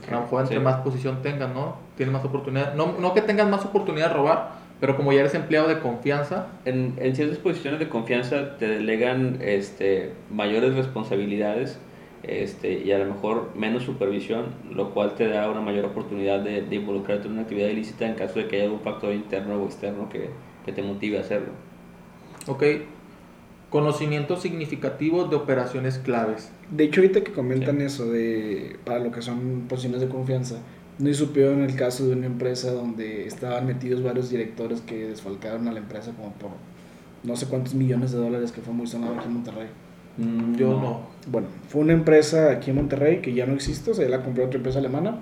A 0.10 0.12
lo 0.12 0.22
mejor 0.22 0.42
entre 0.42 0.58
Sí. 0.58 0.64
más 0.64 0.82
posición 0.82 1.22
tengas, 1.22 1.54
¿no? 1.54 1.78
Tienes 1.96 2.12
más 2.12 2.25
oportunidad. 2.25 2.74
No, 2.75 2.96
no 3.00 3.14
que 3.14 3.22
tengas 3.22 3.48
más 3.48 3.64
oportunidad 3.64 4.10
de 4.10 4.14
robar, 4.16 4.52
pero 4.82 4.98
como 4.98 5.14
ya 5.14 5.22
eres 5.22 5.36
empleado 5.36 5.70
de 5.70 5.80
confianza, 5.80 6.48
En, 6.66 6.96
en 6.98 7.16
ciertas 7.16 7.38
posiciones 7.38 7.80
de 7.80 7.88
confianza 7.88 8.58
te 8.58 8.68
delegan 8.68 9.38
este, 9.42 10.12
mayores 10.32 10.75
responsabilidades 10.75 11.78
este, 12.27 12.84
y 12.84 12.91
a 12.91 13.00
lo 13.00 13.13
mejor 13.13 13.51
menos 13.55 13.84
supervisión, 13.84 14.46
lo 14.72 14.94
cual 14.94 15.15
te 15.15 15.27
da 15.27 15.50
una 15.50 15.62
mayor 15.62 15.86
oportunidad 15.86 16.41
de, 16.41 16.62
de 16.62 16.75
involucrarte 16.75 17.27
en 17.27 17.34
una 17.34 17.41
actividad 17.44 17.70
ilícita 17.70 18.08
en 18.08 18.15
caso 18.15 18.39
de 18.39 18.48
que 18.48 18.58
haya 18.58 18.65
algún 18.65 18.82
factor 18.82 19.13
interno 19.13 19.55
o 19.62 19.65
externo 19.65 20.10
que, 20.10 20.29
que 20.65 20.72
te 20.72 20.82
motive 20.82 21.17
a 21.17 21.22
hacerlo. 21.22 21.50
ok. 22.48 22.63
Conocimientos 23.70 24.41
significativos 24.41 25.29
de 25.29 25.36
operaciones 25.36 25.98
claves. 25.98 26.50
De 26.72 26.86
hecho, 26.86 27.01
ahorita 27.01 27.24
que 27.24 27.34
comentan 27.34 27.82
eso 27.82 28.10
de 28.10 28.77
para 28.86 29.00
lo 29.00 29.12
que 29.12 29.22
son 29.22 29.65
posiciones 29.67 30.00
de 30.00 30.08
confianza, 30.08 30.60
no 30.98 31.13
supieron 31.13 31.62
el 31.62 31.75
caso 31.75 32.05
de 32.05 32.13
una 32.13 32.25
empresa 32.27 32.72
donde 32.72 33.27
estaban 33.27 33.65
metidos 33.65 34.01
varios 34.01 34.29
directores 34.29 34.79
que 34.82 35.08
desfalcaron 35.08 35.67
a 35.67 35.74
la 35.74 35.79
empresa 35.79 36.12
como 36.15 36.32
por 36.34 36.51
no 37.24 37.36
sé 37.36 37.48
cuántos 37.48 37.74
millones 37.74 38.12
de 38.12 38.20
dólares 38.20 38.51
que 38.51 38.62
fue 38.62 38.74
muy 38.74 38.88
sonado 38.88 39.15
aquí 39.15 39.25
en 39.25 39.34
Monterrey. 39.34 39.67
Mm, 40.18 40.56
Yo 40.56 40.70
no. 40.70 41.16
Bueno, 41.28 41.48
fue 41.70 41.82
una 41.82 41.94
empresa 41.94 42.52
aquí 42.52 42.70
en 42.70 42.76
Monterrey 42.76 43.20
que 43.20 43.34
ya 43.34 43.46
no 43.46 43.54
existe, 43.54 43.92
o 43.92 43.94
sea, 43.94 44.06
ya 44.06 44.12
la 44.18 44.24
compró 44.24 44.46
otra 44.46 44.58
empresa 44.58 44.80
alemana. 44.80 45.18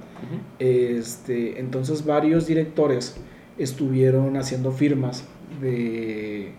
Este, 0.60 1.60
entonces 1.60 2.06
varios 2.06 2.46
directores 2.48 3.16
estuvieron 3.58 4.36
haciendo 4.36 4.72
firmas 4.72 5.24
de, 5.62 6.52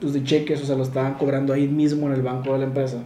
pues, 0.00 0.12
de 0.14 0.24
cheques, 0.24 0.62
o 0.62 0.66
sea, 0.66 0.76
lo 0.76 0.82
estaban 0.82 1.14
cobrando 1.14 1.52
ahí 1.52 1.68
mismo 1.68 2.06
en 2.08 2.14
el 2.14 2.22
banco 2.22 2.52
de 2.54 2.58
la 2.58 2.64
empresa 2.64 3.04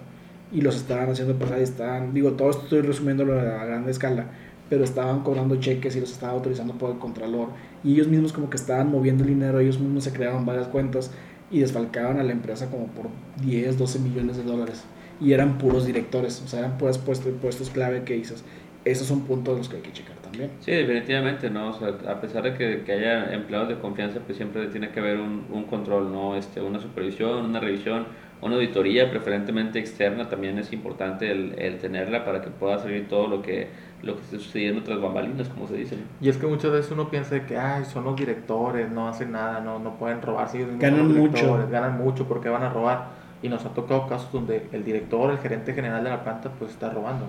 y 0.52 0.62
los 0.62 0.76
estaban 0.76 1.10
haciendo 1.10 1.34
pasar 1.34 1.60
y 1.60 1.64
estaban, 1.64 2.14
digo, 2.14 2.32
todo 2.32 2.50
esto 2.50 2.62
estoy 2.64 2.80
resumiéndolo 2.80 3.38
a 3.38 3.64
gran 3.64 3.88
escala, 3.88 4.26
pero 4.68 4.84
estaban 4.84 5.22
cobrando 5.22 5.56
cheques 5.56 5.94
y 5.96 6.00
los 6.00 6.10
estaban 6.12 6.36
autorizando 6.36 6.74
por 6.74 6.90
el 6.90 6.98
contralor 6.98 7.48
y 7.84 7.92
ellos 7.92 8.08
mismos 8.08 8.32
como 8.32 8.48
que 8.50 8.56
estaban 8.56 8.90
moviendo 8.90 9.24
el 9.24 9.30
dinero, 9.30 9.60
ellos 9.60 9.78
mismos 9.78 10.04
se 10.04 10.12
crearon 10.12 10.46
varias 10.46 10.68
cuentas 10.68 11.10
y 11.50 11.60
desfalcaban 11.60 12.18
a 12.18 12.22
la 12.22 12.32
empresa 12.32 12.70
como 12.70 12.86
por 12.86 13.08
10, 13.42 13.78
12 13.78 13.98
millones 13.98 14.36
de 14.36 14.44
dólares 14.44 14.84
y 15.20 15.32
eran 15.32 15.58
puros 15.58 15.86
directores, 15.86 16.42
o 16.44 16.48
sea, 16.48 16.60
eran 16.60 16.78
puros 16.78 16.98
puestos, 16.98 17.32
puestos 17.40 17.70
clave 17.70 18.04
que 18.04 18.14
dices. 18.14 18.44
Esos 18.84 19.06
son 19.06 19.26
puntos 19.26 19.58
los 19.58 19.68
que 19.68 19.76
hay 19.76 19.82
que 19.82 19.92
checar 19.92 20.16
también. 20.16 20.52
Sí, 20.60 20.70
definitivamente, 20.70 21.50
¿no? 21.50 21.68
O 21.68 21.72
sea, 21.74 21.88
a 22.10 22.18
pesar 22.18 22.42
de 22.44 22.54
que, 22.54 22.82
que 22.82 22.92
haya 22.92 23.30
empleados 23.34 23.68
de 23.68 23.78
confianza, 23.78 24.20
pues 24.20 24.38
siempre 24.38 24.68
tiene 24.68 24.90
que 24.90 25.00
haber 25.00 25.18
un, 25.18 25.46
un 25.50 25.64
control, 25.64 26.10
¿no? 26.10 26.34
Este, 26.34 26.62
una 26.62 26.80
supervisión, 26.80 27.44
una 27.44 27.60
revisión, 27.60 28.06
una 28.40 28.54
auditoría, 28.54 29.10
preferentemente 29.10 29.78
externa, 29.78 30.30
también 30.30 30.58
es 30.58 30.72
importante 30.72 31.30
el, 31.30 31.58
el 31.58 31.76
tenerla 31.76 32.24
para 32.24 32.40
que 32.40 32.48
pueda 32.48 32.78
salir 32.78 33.06
todo 33.06 33.26
lo 33.26 33.42
que, 33.42 33.68
lo 34.02 34.16
que 34.16 34.22
esté 34.22 34.38
sucediendo 34.38 34.82
tras 34.82 35.00
bambalinas, 35.00 35.48
como 35.48 35.66
se 35.66 35.76
dice. 35.76 35.96
¿no? 35.96 36.02
Y 36.20 36.28
es 36.28 36.36
que 36.36 36.46
muchas 36.46 36.70
veces 36.70 36.90
uno 36.92 37.10
piensa 37.10 37.34
de 37.34 37.44
que, 37.44 37.56
ay, 37.56 37.84
son 37.84 38.04
los 38.04 38.16
directores, 38.16 38.90
no 38.90 39.08
hacen 39.08 39.32
nada, 39.32 39.60
no, 39.60 39.78
no 39.78 39.96
pueden 39.98 40.22
robar. 40.22 40.48
si 40.48 40.58
ellos 40.58 40.72
mismos 40.72 40.82
Ganan 40.82 41.14
mucho. 41.14 41.68
Ganan 41.70 41.98
mucho 41.98 42.26
porque 42.26 42.48
van 42.48 42.62
a 42.62 42.70
robar. 42.70 43.20
Y 43.42 43.48
nos 43.48 43.64
ha 43.64 43.70
tocado 43.70 44.06
casos 44.06 44.30
donde 44.32 44.68
el 44.72 44.84
director, 44.84 45.30
el 45.30 45.38
gerente 45.38 45.72
general 45.72 46.04
de 46.04 46.10
la 46.10 46.22
planta, 46.22 46.50
pues 46.58 46.72
está 46.72 46.90
robando. 46.90 47.24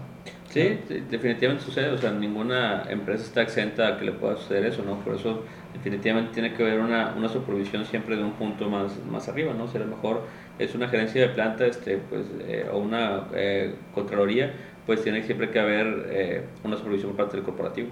Sí, 0.50 0.80
sí, 0.88 1.06
definitivamente 1.10 1.64
sucede, 1.64 1.90
o 1.92 1.98
sea, 1.98 2.12
ninguna 2.12 2.84
empresa 2.90 3.24
está 3.24 3.42
exenta 3.42 3.88
a 3.88 3.98
que 3.98 4.04
le 4.06 4.12
pueda 4.12 4.36
suceder 4.36 4.66
eso, 4.66 4.84
¿no? 4.84 4.96
Por 4.96 5.16
eso 5.16 5.44
definitivamente 5.74 6.34
tiene 6.34 6.54
que 6.54 6.64
haber 6.64 6.80
una, 6.80 7.14
una 7.18 7.30
supervisión 7.30 7.86
siempre 7.86 8.16
de 8.16 8.24
un 8.24 8.32
punto 8.34 8.70
más, 8.70 8.92
más 9.10 9.28
arriba, 9.30 9.54
¿no? 9.54 9.66
O 9.66 9.68
sea, 9.68 9.82
a 9.82 9.86
lo 9.86 9.96
mejor 9.96 10.24
es 10.60 10.76
una 10.76 10.88
gerencia 10.88 11.22
de 11.22 11.30
planta, 11.30 11.66
este, 11.66 11.98
pues, 11.98 12.26
eh, 12.42 12.68
o 12.72 12.78
una 12.80 13.28
eh, 13.34 13.76
contraloría, 13.94 14.54
pues 14.86 15.04
tiene 15.04 15.24
siempre 15.24 15.50
que 15.50 15.60
haber 15.60 16.08
eh, 16.10 16.44
una 16.64 16.78
supervisión 16.78 17.12
por 17.12 17.26
parte 17.26 17.38
del 17.38 17.46
corporativo. 17.46 17.90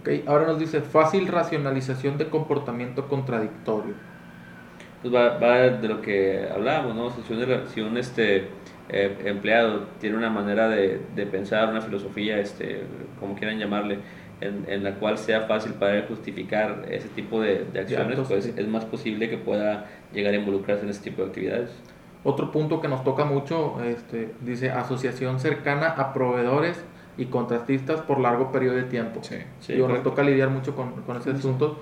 Ok, 0.00 0.10
ahora 0.26 0.46
nos 0.46 0.58
dice 0.58 0.80
fácil 0.80 1.26
racionalización 1.26 2.18
de 2.18 2.28
comportamiento 2.28 3.08
contradictorio. 3.08 3.94
Pues 5.02 5.14
va, 5.14 5.38
va 5.38 5.58
de 5.58 5.88
lo 5.88 6.00
que 6.02 6.48
hablábamos, 6.52 6.94
¿no? 6.94 7.06
O 7.06 7.10
sea, 7.10 7.24
si 7.24 7.32
un, 7.32 7.68
si 7.68 7.80
un, 7.80 7.96
este, 7.96 8.48
eh, 8.88 9.16
empleado 9.24 9.86
tiene 10.00 10.16
una 10.16 10.30
manera 10.30 10.68
de, 10.68 11.00
de 11.14 11.26
pensar, 11.26 11.68
una 11.68 11.80
filosofía, 11.80 12.38
este, 12.38 12.82
como 13.20 13.34
quieran 13.34 13.58
llamarle, 13.58 13.98
en, 14.40 14.64
en 14.68 14.84
la 14.84 14.94
cual 14.94 15.18
sea 15.18 15.42
fácil 15.42 15.72
para 15.74 15.96
él 15.96 16.04
justificar 16.08 16.84
ese 16.90 17.08
tipo 17.08 17.40
de, 17.40 17.64
de 17.72 17.80
acciones, 17.80 18.10
actos, 18.18 18.28
pues 18.28 18.44
sí. 18.44 18.52
es 18.56 18.68
más 18.68 18.84
posible 18.84 19.28
que 19.28 19.36
pueda 19.38 19.86
llegar 20.12 20.32
a 20.34 20.36
involucrarse 20.36 20.84
en 20.84 20.90
ese 20.90 21.02
tipo 21.02 21.22
de 21.22 21.28
actividades. 21.28 21.70
Otro 22.24 22.50
punto 22.50 22.80
que 22.80 22.88
nos 22.88 23.04
toca 23.04 23.24
mucho, 23.24 23.82
este, 23.82 24.30
dice 24.40 24.70
asociación 24.70 25.40
cercana 25.40 25.88
a 25.88 26.12
proveedores 26.12 26.82
y 27.16 27.26
contratistas 27.26 28.00
por 28.00 28.20
largo 28.20 28.52
periodo 28.52 28.76
de 28.76 28.84
tiempo. 28.84 29.20
Sí. 29.22 29.36
Sí, 29.60 29.72
Digo, 29.74 29.88
nos 29.88 30.02
toca 30.02 30.22
lidiar 30.22 30.50
mucho 30.50 30.74
con, 30.76 30.92
con 31.02 31.16
ese 31.16 31.30
asunto 31.30 31.78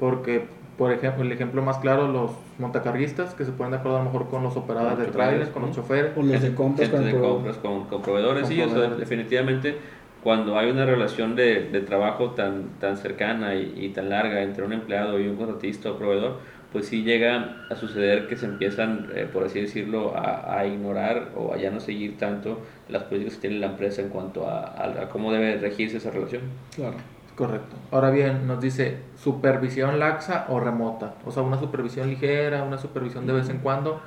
porque, 0.00 0.46
por 0.78 0.90
ejemplo, 0.92 1.22
el 1.22 1.30
ejemplo 1.30 1.62
más 1.62 1.78
claro, 1.78 2.08
los 2.08 2.32
montacarguistas 2.58 3.34
que 3.34 3.44
se 3.44 3.52
ponen 3.52 3.72
de 3.72 3.76
acuerdo 3.78 3.98
a 3.98 4.00
lo 4.00 4.06
mejor 4.06 4.28
con 4.28 4.42
los 4.42 4.56
operadores 4.56 4.96
Con 4.96 5.06
de 5.06 5.12
trailers, 5.12 5.50
con 5.50 5.62
los 5.62 5.76
choferes. 5.76 6.12
O 6.16 6.20
los 6.22 6.30
de 6.30 6.38
Gente- 6.38 6.54
compras 6.56 6.88
con 6.88 7.04
de 7.04 7.18
compras 7.20 7.56
con, 7.58 7.84
con 7.84 8.02
proveedores, 8.02 8.42
Con 8.42 8.50
sí, 8.50 8.60
o 8.60 8.64
sea, 8.64 8.72
proveedores. 8.72 8.98
definitivamente 8.98 9.76
cuando 10.24 10.58
hay 10.58 10.70
una 10.70 10.86
relación 10.86 11.36
de, 11.36 11.70
de 11.70 11.80
trabajo 11.82 12.30
tan, 12.32 12.70
tan 12.80 12.96
cercana 12.96 13.54
y, 13.54 13.74
y 13.76 13.88
tan 13.90 14.08
larga 14.10 14.42
entre 14.42 14.64
un 14.64 14.72
empleado 14.72 15.20
y 15.20 15.28
un 15.28 15.36
contratista 15.36 15.92
o 15.92 15.98
proveedor, 15.98 16.40
pues 16.72 16.86
sí 16.88 17.04
llega 17.04 17.66
a 17.70 17.76
suceder 17.76 18.26
que 18.26 18.36
se 18.36 18.46
empiezan, 18.46 19.08
eh, 19.14 19.28
por 19.32 19.44
así 19.44 19.60
decirlo, 19.60 20.16
a, 20.16 20.58
a 20.58 20.66
ignorar 20.66 21.30
o 21.36 21.52
a 21.54 21.56
ya 21.58 21.70
no 21.70 21.78
seguir 21.80 22.18
tanto 22.18 22.58
las 22.88 23.04
políticas 23.04 23.34
que 23.36 23.42
tiene 23.42 23.58
la 23.60 23.66
empresa 23.68 24.02
en 24.02 24.08
cuanto 24.08 24.48
a, 24.48 24.64
a- 24.64 25.02
a 25.02 25.08
cómo 25.10 25.30
debe 25.32 25.56
regirse 25.58 25.98
esa 25.98 26.10
relación. 26.10 26.42
Claro. 26.74 26.96
Correcto. 27.36 27.74
Ahora 27.90 28.10
bien, 28.10 28.46
nos 28.46 28.60
dice 28.60 28.98
supervisión 29.16 29.98
laxa 29.98 30.46
o 30.48 30.60
remota. 30.60 31.14
O 31.26 31.32
sea, 31.32 31.42
una 31.42 31.58
supervisión 31.58 32.08
ligera, 32.08 32.62
una 32.62 32.78
supervisión 32.78 33.26
de 33.26 33.32
vez 33.32 33.48
en 33.48 33.58
cuando. 33.58 34.00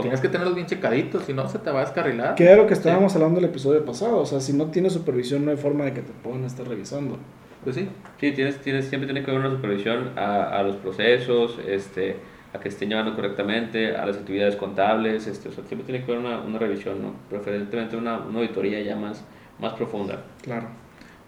Tienes 0.00 0.20
que 0.20 0.28
tenerlos 0.28 0.54
bien 0.54 0.66
checaditos, 0.66 1.24
si 1.24 1.32
no 1.32 1.48
se 1.48 1.58
te 1.58 1.70
va 1.70 1.80
a 1.80 1.84
descarrilar. 1.84 2.34
Que 2.34 2.44
era 2.44 2.56
lo 2.56 2.66
que 2.66 2.74
estábamos 2.74 3.14
hablando 3.14 3.38
el 3.38 3.46
episodio 3.46 3.84
pasado. 3.84 4.18
O 4.18 4.26
sea, 4.26 4.40
si 4.40 4.52
no 4.52 4.66
tienes 4.66 4.92
supervisión, 4.92 5.44
no 5.44 5.50
hay 5.50 5.56
forma 5.56 5.84
de 5.84 5.94
que 5.94 6.02
te 6.02 6.12
puedan 6.12 6.44
estar 6.44 6.68
revisando. 6.68 7.16
Pues 7.64 7.76
sí. 7.76 7.88
Sí, 8.20 8.32
tienes, 8.32 8.60
tienes, 8.60 8.86
siempre 8.86 9.06
tiene 9.06 9.24
que 9.24 9.30
haber 9.30 9.44
una 9.44 9.54
supervisión 9.54 10.12
a, 10.16 10.58
a 10.58 10.62
los 10.62 10.76
procesos, 10.76 11.58
este, 11.66 12.16
a 12.52 12.60
que 12.60 12.68
estén 12.68 12.88
llevando 12.88 13.14
correctamente, 13.14 13.96
a 13.96 14.06
las 14.06 14.16
actividades 14.16 14.56
contables, 14.56 15.26
este, 15.26 15.48
o 15.48 15.52
sea, 15.52 15.64
siempre 15.64 15.84
tiene 15.84 16.04
que 16.04 16.12
haber 16.12 16.24
una, 16.24 16.40
una 16.40 16.58
revisión, 16.58 17.02
¿no? 17.02 17.12
preferentemente 17.28 17.96
una, 17.96 18.18
una 18.18 18.38
auditoría 18.38 18.80
ya 18.80 18.96
más, 18.96 19.24
más 19.58 19.74
profunda. 19.74 20.22
Claro. 20.42 20.68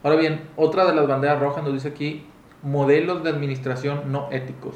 Ahora 0.03 0.17
bien, 0.17 0.41
otra 0.57 0.87
de 0.87 0.95
las 0.95 1.07
banderas 1.07 1.41
rojas 1.41 1.63
nos 1.63 1.75
dice 1.75 1.89
aquí 1.89 2.25
modelos 2.63 3.23
de 3.23 3.31
administración 3.31 4.13
no 4.13 4.29
éticos. 4.31 4.75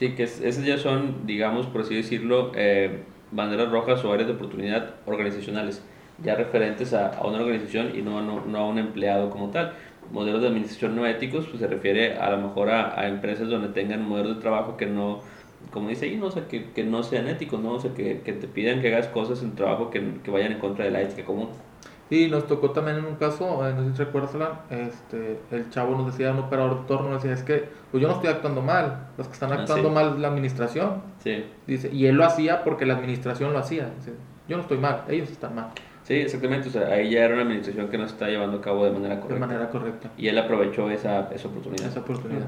Sí, 0.00 0.14
que 0.14 0.22
es- 0.24 0.40
esas 0.40 0.64
ya 0.64 0.78
son, 0.78 1.26
digamos, 1.26 1.66
por 1.66 1.82
así 1.82 1.94
decirlo, 1.94 2.52
eh, 2.54 3.12
banderas 3.30 3.70
rojas 3.70 4.02
o 4.04 4.12
áreas 4.12 4.28
de 4.28 4.34
oportunidad 4.34 5.02
organizacionales, 5.04 5.86
ya 6.16 6.34
referentes 6.36 6.94
a, 6.94 7.08
a 7.10 7.26
una 7.26 7.40
organización 7.40 7.94
y 7.94 8.00
no, 8.02 8.22
no, 8.22 8.46
no 8.46 8.58
a 8.58 8.66
un 8.68 8.78
empleado 8.78 9.30
como 9.30 9.50
tal. 9.50 9.76
Modelos 10.08 10.40
de 10.40 10.48
administración 10.48 10.96
no 10.96 11.06
éticos, 11.06 11.46
pues 11.48 11.60
se 11.60 11.66
refiere 11.68 12.16
a 12.16 12.30
lo 12.30 12.38
mejor 12.38 12.70
a, 12.70 12.98
a 12.98 13.08
empresas 13.08 13.48
donde 13.48 13.68
tengan 13.68 14.02
modelos 14.02 14.36
de 14.36 14.40
trabajo 14.40 14.76
que 14.78 14.86
no, 14.86 15.24
como 15.70 15.90
dice 15.90 16.06
ahí, 16.06 16.16
¿no? 16.16 16.26
O 16.26 16.30
sea, 16.30 16.48
que, 16.48 16.72
que 16.72 16.84
no 16.84 17.02
sean 17.02 17.28
éticos, 17.28 17.60
¿no? 17.60 17.74
O 17.74 17.94
que, 17.94 18.22
que 18.22 18.32
te 18.32 18.48
pidan 18.48 18.80
que 18.80 18.88
hagas 18.88 19.08
cosas 19.08 19.42
en 19.42 19.54
trabajo 19.54 19.90
que, 19.90 20.22
que 20.22 20.30
vayan 20.30 20.52
en 20.52 20.58
contra 20.60 20.86
de 20.86 20.90
la 20.92 21.02
ética 21.02 21.24
común. 21.26 21.69
Y 22.10 22.26
nos 22.28 22.46
tocó 22.48 22.72
también 22.72 22.96
en 22.98 23.04
un 23.04 23.14
caso, 23.14 23.66
eh, 23.68 23.72
no 23.72 23.84
sé 23.84 23.92
si 23.96 23.98
recuerdas, 24.04 24.32
este, 24.68 25.38
el 25.52 25.70
chavo 25.70 25.96
nos 25.96 26.06
decía, 26.06 26.32
un 26.32 26.40
operador 26.40 26.80
de 26.80 26.86
turno, 26.88 27.08
nos 27.08 27.22
decía, 27.22 27.34
es 27.34 27.44
que 27.44 27.68
pues 27.92 28.00
yo 28.02 28.08
no 28.08 28.14
estoy 28.14 28.30
actuando 28.30 28.62
mal, 28.62 29.06
los 29.16 29.28
que 29.28 29.32
están 29.34 29.52
Ah, 29.52 29.60
actuando 29.60 29.88
sí. 29.90 29.94
mal 29.94 30.08
es 30.14 30.18
la 30.18 30.28
administración. 30.28 31.02
Sí. 31.22 31.44
Dice, 31.68 31.88
y 31.92 32.06
él 32.06 32.16
lo 32.16 32.24
hacía 32.24 32.64
porque 32.64 32.84
la 32.84 32.94
administración 32.94 33.52
lo 33.52 33.60
hacía. 33.60 33.90
Dice, 33.96 34.12
yo 34.48 34.56
no 34.56 34.62
estoy 34.62 34.78
mal, 34.78 35.04
ellos 35.08 35.30
están 35.30 35.54
mal. 35.54 35.68
Sí, 36.02 36.14
exactamente. 36.14 36.68
O 36.68 36.72
sea, 36.72 36.88
ahí 36.88 37.10
ya 37.10 37.24
era 37.24 37.34
una 37.34 37.42
administración 37.44 37.88
que 37.88 37.96
no 37.96 38.06
se 38.08 38.14
está 38.14 38.26
llevando 38.26 38.56
a 38.58 38.60
cabo 38.60 38.84
de 38.84 38.90
manera 38.90 39.20
correcta. 39.20 39.34
De 39.34 39.40
manera 39.40 39.70
correcta. 39.70 40.10
Y 40.18 40.26
él 40.26 40.36
aprovechó 40.38 40.90
esa, 40.90 41.28
esa 41.32 41.46
oportunidad. 41.46 41.86
Esa 41.86 42.00
oportunidad. 42.00 42.46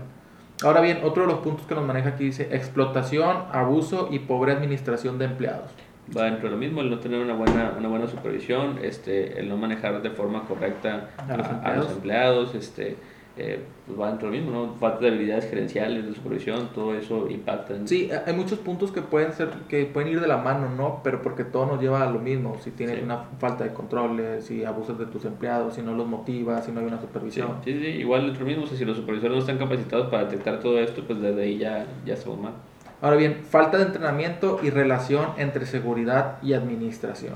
Ahora 0.64 0.80
bien, 0.80 0.98
otro 1.04 1.22
de 1.22 1.28
los 1.28 1.38
puntos 1.40 1.66
que 1.66 1.74
nos 1.76 1.84
maneja 1.86 2.10
aquí 2.10 2.24
dice 2.24 2.48
explotación, 2.52 3.36
abuso 3.52 4.08
y 4.10 4.18
pobre 4.20 4.52
administración 4.52 5.18
de 5.18 5.26
empleados. 5.26 5.70
Va 6.16 6.24
dentro 6.24 6.48
de 6.48 6.50
lo 6.50 6.56
mismo, 6.56 6.80
el 6.80 6.90
no 6.90 6.98
tener 6.98 7.20
una 7.20 7.34
buena, 7.34 7.74
una 7.78 7.88
buena 7.88 8.06
supervisión, 8.08 8.78
este, 8.82 9.38
el 9.38 9.48
no 9.48 9.56
manejar 9.56 10.02
de 10.02 10.10
forma 10.10 10.44
correcta 10.44 11.10
A 11.16 11.36
los 11.36 11.46
a 11.46 11.50
empleados. 11.52 11.84
los 11.84 11.92
empleados, 11.94 12.54
este, 12.56 12.96
eh, 13.38 13.60
pues 13.86 13.98
va 13.98 14.08
dentro 14.08 14.28
de 14.30 14.36
lo 14.36 14.42
mismo, 14.44 14.66
¿no? 14.66 14.74
Falta 14.74 14.98
de 15.00 15.08
habilidades 15.08 15.48
gerenciales, 15.48 16.04
de 16.04 16.12
supervisión, 16.12 16.68
todo 16.74 16.94
eso 16.94 17.30
impacta. 17.30 17.76
En, 17.76 17.88
Sí, 17.88 18.10
hay 18.26 18.34
muchos 18.34 18.58
puntos 18.58 18.90
que 18.92 19.00
pueden 19.00 19.32
ser, 19.32 19.48
que 19.68 19.86
pueden 19.86 20.10
ir 20.10 20.20
de 20.20 20.26
la 20.26 20.36
mano, 20.36 20.68
¿no? 20.76 21.00
Pero 21.02 21.22
porque 21.22 21.44
todo 21.44 21.64
nos 21.66 21.80
lleva 21.80 22.02
a 22.06 22.10
lo 22.10 22.18
mismo. 22.18 22.58
Si 22.60 22.72
tienes 22.72 22.96
Sí. 22.98 23.04
una 23.04 23.18
falta 23.38 23.64
de 23.64 23.72
controles, 23.72 24.44
si 24.44 24.64
abusas 24.64 24.98
de 24.98 25.06
tus 25.06 25.24
empleados, 25.24 25.74
si 25.76 25.82
no 25.82 25.94
los 25.94 26.06
motivas, 26.06 26.66
si 26.66 26.72
no 26.72 26.80
hay 26.80 26.86
una 26.86 27.00
supervisión. 27.00 27.48
sí, 27.64 27.72
sí, 27.78 27.86
igual 27.86 28.22
dentro 28.26 28.44
de 28.44 28.50
lo 28.50 28.56
mismo, 28.56 28.64
o 28.64 28.66
sea, 28.68 28.76
si 28.76 28.84
los 28.84 28.96
supervisores 28.98 29.32
no 29.34 29.40
están 29.40 29.56
capacitados 29.56 30.08
para 30.10 30.24
detectar 30.24 30.58
todo 30.60 30.78
esto, 30.78 31.02
pues 31.06 31.20
desde 31.22 31.42
ahí 31.42 31.56
ya, 31.58 31.86
ya 32.04 32.14
estamos 32.14 32.38
mal. 32.40 32.52
Ahora 33.02 33.16
bien, 33.16 33.42
falta 33.42 33.78
de 33.78 33.84
entrenamiento 33.84 34.60
y 34.62 34.70
relación 34.70 35.30
entre 35.36 35.66
seguridad 35.66 36.38
y 36.40 36.52
administración. 36.52 37.34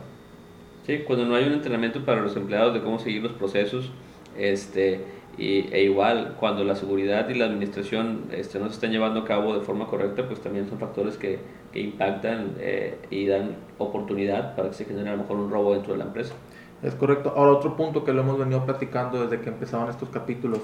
Sí, 0.87 1.01
cuando 1.05 1.27
no 1.27 1.35
hay 1.35 1.45
un 1.45 1.55
entrenamiento 1.55 2.05
para 2.05 2.21
los 2.21 2.37
empleados 2.37 2.73
de 2.73 2.81
cómo 2.83 3.01
seguir 3.01 3.25
los 3.25 3.33
procesos, 3.33 3.91
este, 4.39 5.05
y, 5.37 5.67
e 5.75 5.83
igual 5.83 6.37
cuando 6.39 6.63
la 6.63 6.77
seguridad 6.77 7.29
y 7.29 7.35
la 7.35 7.47
administración 7.47 8.27
este, 8.31 8.61
no 8.61 8.69
se 8.69 8.75
están 8.75 8.93
llevando 8.93 9.21
a 9.21 9.25
cabo 9.25 9.59
de 9.59 9.65
forma 9.65 9.89
correcta, 9.89 10.29
pues 10.29 10.41
también 10.41 10.69
son 10.69 10.79
factores 10.79 11.17
que, 11.17 11.41
que 11.73 11.81
impactan 11.81 12.55
eh, 12.61 12.99
y 13.11 13.27
dan 13.27 13.57
oportunidad 13.79 14.55
para 14.55 14.69
que 14.69 14.75
se 14.75 14.85
genere 14.85 15.09
a 15.09 15.13
lo 15.17 15.23
mejor 15.23 15.39
un 15.39 15.51
robo 15.51 15.75
dentro 15.75 15.95
de 15.95 15.99
la 15.99 16.05
empresa. 16.05 16.35
Es 16.81 16.95
correcto. 16.95 17.35
Ahora 17.37 17.51
otro 17.51 17.77
punto 17.77 18.05
que 18.05 18.13
lo 18.13 18.21
hemos 18.21 18.39
venido 18.39 18.65
platicando 18.65 19.27
desde 19.27 19.43
que 19.43 19.49
empezaban 19.49 19.89
estos 19.89 20.11
capítulos. 20.11 20.61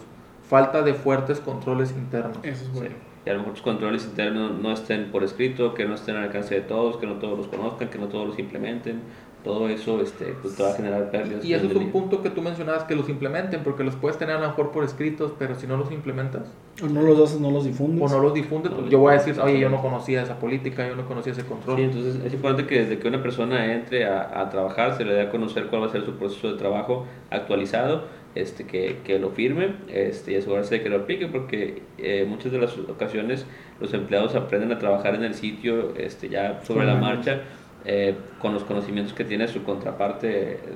Falta 0.49 0.83
de 0.83 0.95
fuertes 0.95 1.41
controles 1.41 1.91
internos. 1.91 2.39
Eso 2.45 2.65
es 2.65 2.73
bueno. 2.73 2.95
Sí. 2.95 3.12
Y 3.25 3.31
a 3.31 3.35
lo 3.35 3.39
mejor 3.41 3.53
los 3.55 3.63
controles 3.63 4.05
internos 4.05 4.59
no 4.61 4.73
estén 4.73 5.11
por 5.13 5.23
escrito, 5.23 5.75
que 5.75 5.85
no 5.87 5.95
estén 5.95 6.17
al 6.17 6.25
alcance 6.25 6.55
de 6.57 6.63
todos, 6.63 6.97
que 6.97 7.07
no 7.07 7.15
todos 7.15 7.39
los 7.39 7.47
conozcan, 7.47 7.89
que 7.89 7.99
no 7.99 8.07
todos 8.09 8.27
los 8.27 8.39
implementen. 8.39 9.01
Todo 9.45 9.69
eso 9.69 10.01
este, 10.01 10.37
pues, 10.41 10.55
te 10.55 10.63
va 10.63 10.71
a 10.71 10.75
generar 10.75 11.11
pérdidas. 11.11 11.45
Y 11.45 11.53
eso 11.53 11.67
es 11.67 11.75
un 11.75 11.91
punto 11.91 12.23
que 12.23 12.31
tú 12.31 12.43
mencionabas 12.43 12.85
que 12.85 12.95
los 12.95 13.09
implementen, 13.09 13.65
porque 13.65 13.83
los 13.83 13.97
puedes 13.97 14.17
tener 14.17 14.37
a 14.37 14.41
lo 14.41 14.47
mejor 14.47 14.71
por 14.71 14.85
escritos, 14.85 15.33
pero 15.37 15.57
si 15.57 15.67
no 15.67 15.77
los 15.77 15.91
implementas 15.91 16.43
O 16.81 16.87
no 16.87 17.03
los 17.03 17.19
haces, 17.19 17.41
no 17.41 17.51
los 17.51 17.65
difundes. 17.65 18.01
o 18.09 18.15
no 18.15 18.23
los 18.23 18.35
difundes, 18.35 18.71
No 18.71 18.79
pues 18.79 18.91
yo 18.91 19.01
voy 19.01 19.11
a 19.15 19.19
decir, 19.19 19.41
oye, 19.41 19.59
yo 19.59 19.69
no 19.69 19.83
conocía 19.83 20.23
esa 20.23 20.39
política, 20.39 20.87
yo 20.87 20.95
no 20.95 21.07
conocía 21.07 21.33
ese 21.33 21.45
control. 21.45 21.77
Sí, 21.77 21.83
entonces 21.83 22.25
es 22.25 22.33
importante 22.35 22.67
que 22.69 22.83
desde 22.83 23.01
que 23.01 23.09
una 23.09 23.21
persona 23.21 23.73
entre 23.75 24.05
a, 24.05 24.41
a 24.43 24.49
trabajar 24.49 24.97
se 24.97 25.05
le 25.05 25.13
dé 25.13 25.23
a 25.23 25.31
conocer 25.31 25.67
cuál 25.67 25.83
va 25.83 25.87
a 25.87 25.91
ser 25.91 26.05
su 26.05 26.13
proceso 26.13 26.53
de 26.53 26.57
trabajo 26.59 27.05
actualizado, 27.31 28.05
este, 28.35 28.65
que, 28.65 28.99
que 29.05 29.19
lo 29.19 29.31
firme 29.31 29.77
este, 29.89 30.33
y 30.33 30.37
asegurarse 30.37 30.77
de 30.77 30.83
que 30.83 30.89
lo 30.89 30.97
aplique, 30.99 31.27
porque 31.29 31.83
eh, 31.99 32.25
muchas 32.29 32.53
de 32.53 32.59
las 32.59 32.77
ocasiones 32.79 33.47
los 33.81 33.93
empleados 33.95 34.35
aprenden 34.35 34.73
a 34.73 34.79
trabajar 34.79 35.15
en 35.15 35.25
el 35.25 35.35
sitio 35.35 35.95
este, 35.97 36.29
ya 36.29 36.61
sobre 36.65 36.87
la 36.87 36.95
marcha. 36.97 37.43
eh, 37.85 38.17
con 38.39 38.55
los 38.55 38.65
conocimientos 38.65 39.13
que 39.13 39.25
tiene 39.25 39.49
su 39.49 39.65
contraparte 39.65 40.27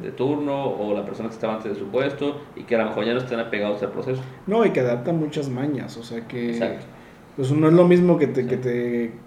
de 0.03 0.13
turno 0.13 0.65
o 0.71 0.93
la 0.95 1.05
persona 1.05 1.29
que 1.29 1.35
estaba 1.35 1.55
antes 1.55 1.73
de 1.73 1.79
su 1.79 1.91
puesto 1.91 2.49
y 2.57 2.65
que 2.65 2.75
a 2.75 2.79
lo 2.79 2.87
mejor 2.87 3.05
ya 3.05 3.13
no 3.13 3.19
están 3.21 3.39
apegados 3.41 3.83
al 3.83 3.93
proceso. 3.93 4.29
No, 4.47 4.65
y 4.65 4.73
que 4.73 4.81
adaptan 4.81 5.19
muchas 5.19 5.49
mañas, 5.49 5.97
o 5.97 6.03
sea 6.03 6.27
que... 6.27 6.51
Exacto. 6.51 6.87
Pues 7.37 7.53
no 7.53 7.69
es 7.69 7.75
lo 7.75 7.87
mismo 7.87 8.19
que 8.19 8.29
te, 8.29 8.47
que 8.47 8.57
te 8.57 9.21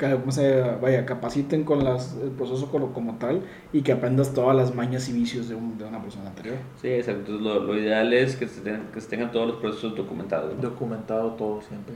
ca- 0.00 0.16
¿cómo 0.18 0.32
se 0.32 0.60
vaya, 0.80 1.06
capaciten 1.06 1.64
con 1.64 1.84
las, 1.84 2.16
el 2.22 2.30
proceso 2.30 2.70
como, 2.70 2.92
como 2.92 3.18
tal 3.18 3.42
y 3.72 3.82
que 3.82 3.92
aprendas 3.92 4.34
todas 4.34 4.56
las 4.56 4.74
mañas 4.74 5.08
y 5.08 5.12
vicios 5.12 5.48
de, 5.48 5.54
un- 5.54 5.78
de 5.78 5.84
una 5.84 6.02
persona 6.02 6.28
anterior. 6.30 6.56
Sí, 6.80 6.88
exacto. 6.88 7.32
Entonces 7.32 7.42
lo, 7.46 7.60
lo 7.64 7.78
ideal 7.78 8.12
es 8.12 8.36
que 8.36 8.48
se, 8.48 8.60
tengan, 8.62 8.88
que 8.92 9.00
se 9.00 9.08
tengan 9.08 9.30
todos 9.32 9.46
los 9.46 9.56
procesos 9.56 9.94
documentados. 9.96 10.54
¿no? 10.54 10.60
Documentado 10.60 11.32
todo 11.34 11.60
siempre. 11.62 11.94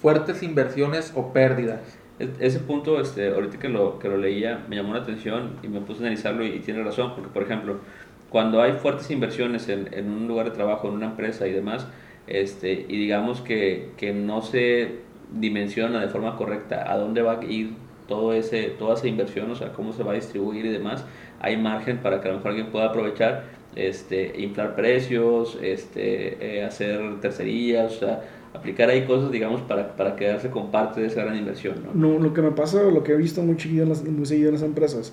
Fuertes 0.00 0.42
inversiones 0.42 1.12
o 1.16 1.32
pérdidas. 1.32 1.80
Es- 2.18 2.30
Ese 2.40 2.60
punto, 2.60 3.00
este, 3.00 3.28
ahorita 3.34 3.58
que 3.58 3.68
lo, 3.68 3.98
que 3.98 4.08
lo 4.08 4.16
leía, 4.16 4.64
me 4.68 4.76
llamó 4.76 4.94
la 4.94 5.00
atención 5.00 5.58
y 5.62 5.68
me 5.68 5.80
puse 5.80 6.00
a 6.00 6.06
analizarlo 6.06 6.44
y, 6.44 6.48
y 6.50 6.60
tiene 6.60 6.82
razón, 6.82 7.12
porque 7.14 7.30
por 7.30 7.42
ejemplo, 7.42 7.80
cuando 8.28 8.60
hay 8.62 8.72
fuertes 8.74 9.10
inversiones 9.10 9.68
en, 9.68 9.92
en 9.92 10.10
un 10.10 10.28
lugar 10.28 10.46
de 10.46 10.52
trabajo, 10.52 10.88
en 10.88 10.94
una 10.94 11.06
empresa 11.06 11.46
y 11.46 11.52
demás, 11.52 11.86
este, 12.26 12.72
y 12.88 12.98
digamos 12.98 13.40
que, 13.40 13.94
que 13.96 14.12
no 14.12 14.42
se 14.42 15.07
dimensiona 15.32 16.00
de 16.00 16.08
forma 16.08 16.36
correcta 16.36 16.90
a 16.90 16.96
dónde 16.96 17.22
va 17.22 17.40
a 17.40 17.44
ir 17.44 17.74
todo 18.06 18.32
ese, 18.32 18.70
toda 18.78 18.94
esa 18.94 19.06
inversión, 19.06 19.50
o 19.50 19.54
sea, 19.54 19.72
cómo 19.72 19.92
se 19.92 20.02
va 20.02 20.12
a 20.12 20.14
distribuir 20.14 20.64
y 20.64 20.70
demás, 20.70 21.04
hay 21.40 21.56
margen 21.56 21.98
para 21.98 22.20
que 22.20 22.28
a 22.28 22.32
lo 22.32 22.38
mejor 22.38 22.52
alguien 22.52 22.70
pueda 22.70 22.86
aprovechar, 22.86 23.44
este, 23.76 24.40
inflar 24.40 24.74
precios, 24.74 25.58
este, 25.62 26.58
eh, 26.58 26.64
hacer 26.64 27.20
tercerías, 27.20 27.96
o 27.96 27.98
sea, 28.00 28.22
aplicar 28.54 28.88
ahí 28.88 29.04
cosas, 29.04 29.30
digamos, 29.30 29.60
para, 29.60 29.94
para 29.94 30.16
quedarse 30.16 30.50
con 30.50 30.70
parte 30.70 31.02
de 31.02 31.08
esa 31.08 31.22
gran 31.22 31.36
inversión, 31.36 31.76
¿no? 31.84 31.92
No, 31.94 32.18
lo 32.18 32.32
que 32.32 32.40
me 32.40 32.50
pasa, 32.52 32.82
lo 32.82 33.04
que 33.04 33.12
he 33.12 33.16
visto 33.16 33.42
muy 33.42 33.60
seguido 33.60 33.82
en 33.84 33.90
las, 33.90 34.02
muy 34.04 34.26
seguido 34.26 34.48
en 34.48 34.54
las 34.54 34.62
empresas, 34.62 35.12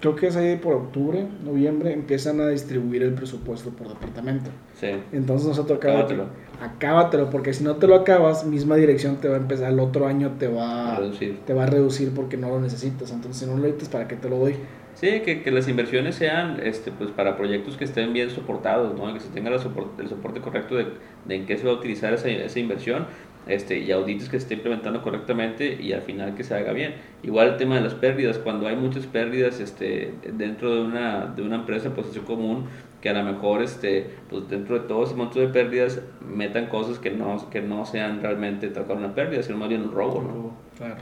creo 0.00 0.16
que 0.16 0.26
es 0.28 0.36
ahí 0.36 0.56
por 0.56 0.74
octubre, 0.74 1.26
noviembre, 1.44 1.92
empiezan 1.92 2.40
a 2.40 2.48
distribuir 2.48 3.02
el 3.02 3.14
presupuesto 3.14 3.70
por 3.70 3.88
departamento. 3.88 4.50
Sí. 4.80 4.88
Entonces 5.12 5.46
nosotros 5.48 5.78
Acábatelo. 5.78 6.26
acábatelo, 6.62 7.30
porque 7.30 7.52
si 7.52 7.64
no 7.64 7.76
te 7.76 7.86
lo 7.86 7.94
acabas, 7.96 8.46
misma 8.46 8.76
dirección 8.76 9.16
te 9.16 9.28
va 9.28 9.34
a 9.36 9.38
empezar, 9.38 9.72
el 9.72 9.80
otro 9.80 10.06
año 10.06 10.32
te 10.38 10.48
va, 10.48 10.96
A 10.96 11.00
reducir. 11.00 11.38
te 11.46 11.52
va 11.54 11.64
a 11.64 11.66
reducir 11.66 12.12
porque 12.14 12.36
no 12.36 12.48
lo 12.48 12.60
necesitas. 12.60 13.10
Entonces 13.10 13.42
si 13.42 13.46
no 13.46 13.52
lo 13.56 13.62
necesitas, 13.62 13.88
¿para 13.88 14.08
qué 14.08 14.16
te 14.16 14.28
lo 14.28 14.38
doy? 14.38 14.56
Sí, 14.94 15.20
que, 15.24 15.42
que 15.42 15.50
las 15.50 15.68
inversiones 15.68 16.14
sean 16.14 16.60
este, 16.62 16.92
pues, 16.92 17.10
para 17.10 17.36
proyectos 17.36 17.76
que 17.76 17.82
estén 17.84 18.12
bien 18.12 18.30
soportados, 18.30 18.96
¿no? 18.96 19.12
que 19.12 19.18
se 19.20 19.28
tenga 19.30 19.50
la 19.50 19.56
el 19.56 20.08
soporte 20.08 20.40
correcto 20.40 20.76
de, 20.76 20.86
de 21.24 21.34
en 21.34 21.46
qué 21.46 21.58
se 21.58 21.66
va 21.66 21.72
a 21.72 21.74
utilizar 21.74 22.14
esa, 22.14 22.28
esa 22.28 22.58
inversión 22.60 23.06
este, 23.46 23.78
y 23.78 23.92
auditos 23.92 24.28
que 24.28 24.38
se 24.38 24.44
esté 24.44 24.54
implementando 24.54 25.02
correctamente 25.02 25.78
y 25.80 25.92
al 25.92 26.02
final 26.02 26.34
que 26.34 26.44
se 26.44 26.54
haga 26.54 26.72
bien. 26.72 26.94
Igual 27.22 27.48
el 27.48 27.56
tema 27.56 27.76
de 27.76 27.82
las 27.82 27.94
pérdidas, 27.94 28.38
cuando 28.38 28.66
hay 28.66 28.76
muchas 28.76 29.06
pérdidas 29.06 29.60
este, 29.60 30.14
dentro 30.32 30.74
de 30.74 30.82
una, 30.82 31.26
de 31.26 31.42
una 31.42 31.56
empresa, 31.56 31.94
pues 31.94 32.08
es 32.08 32.18
común 32.20 32.66
que 33.00 33.10
a 33.10 33.12
lo 33.12 33.22
mejor 33.22 33.62
este, 33.62 34.10
pues 34.30 34.48
dentro 34.48 34.78
de 34.78 34.88
todo 34.88 35.04
ese 35.04 35.14
monto 35.14 35.38
de 35.38 35.48
pérdidas 35.48 36.00
metan 36.26 36.66
cosas 36.66 36.98
que 36.98 37.10
no, 37.10 37.50
que 37.50 37.60
no 37.60 37.84
sean 37.84 38.22
realmente 38.22 38.68
tocar 38.68 38.96
una 38.96 39.14
pérdida, 39.14 39.42
sino 39.42 39.58
más 39.58 39.68
bien 39.68 39.82
un 39.82 39.92
robo. 39.92 40.22
¿no? 40.22 40.52
Claro. 40.78 40.96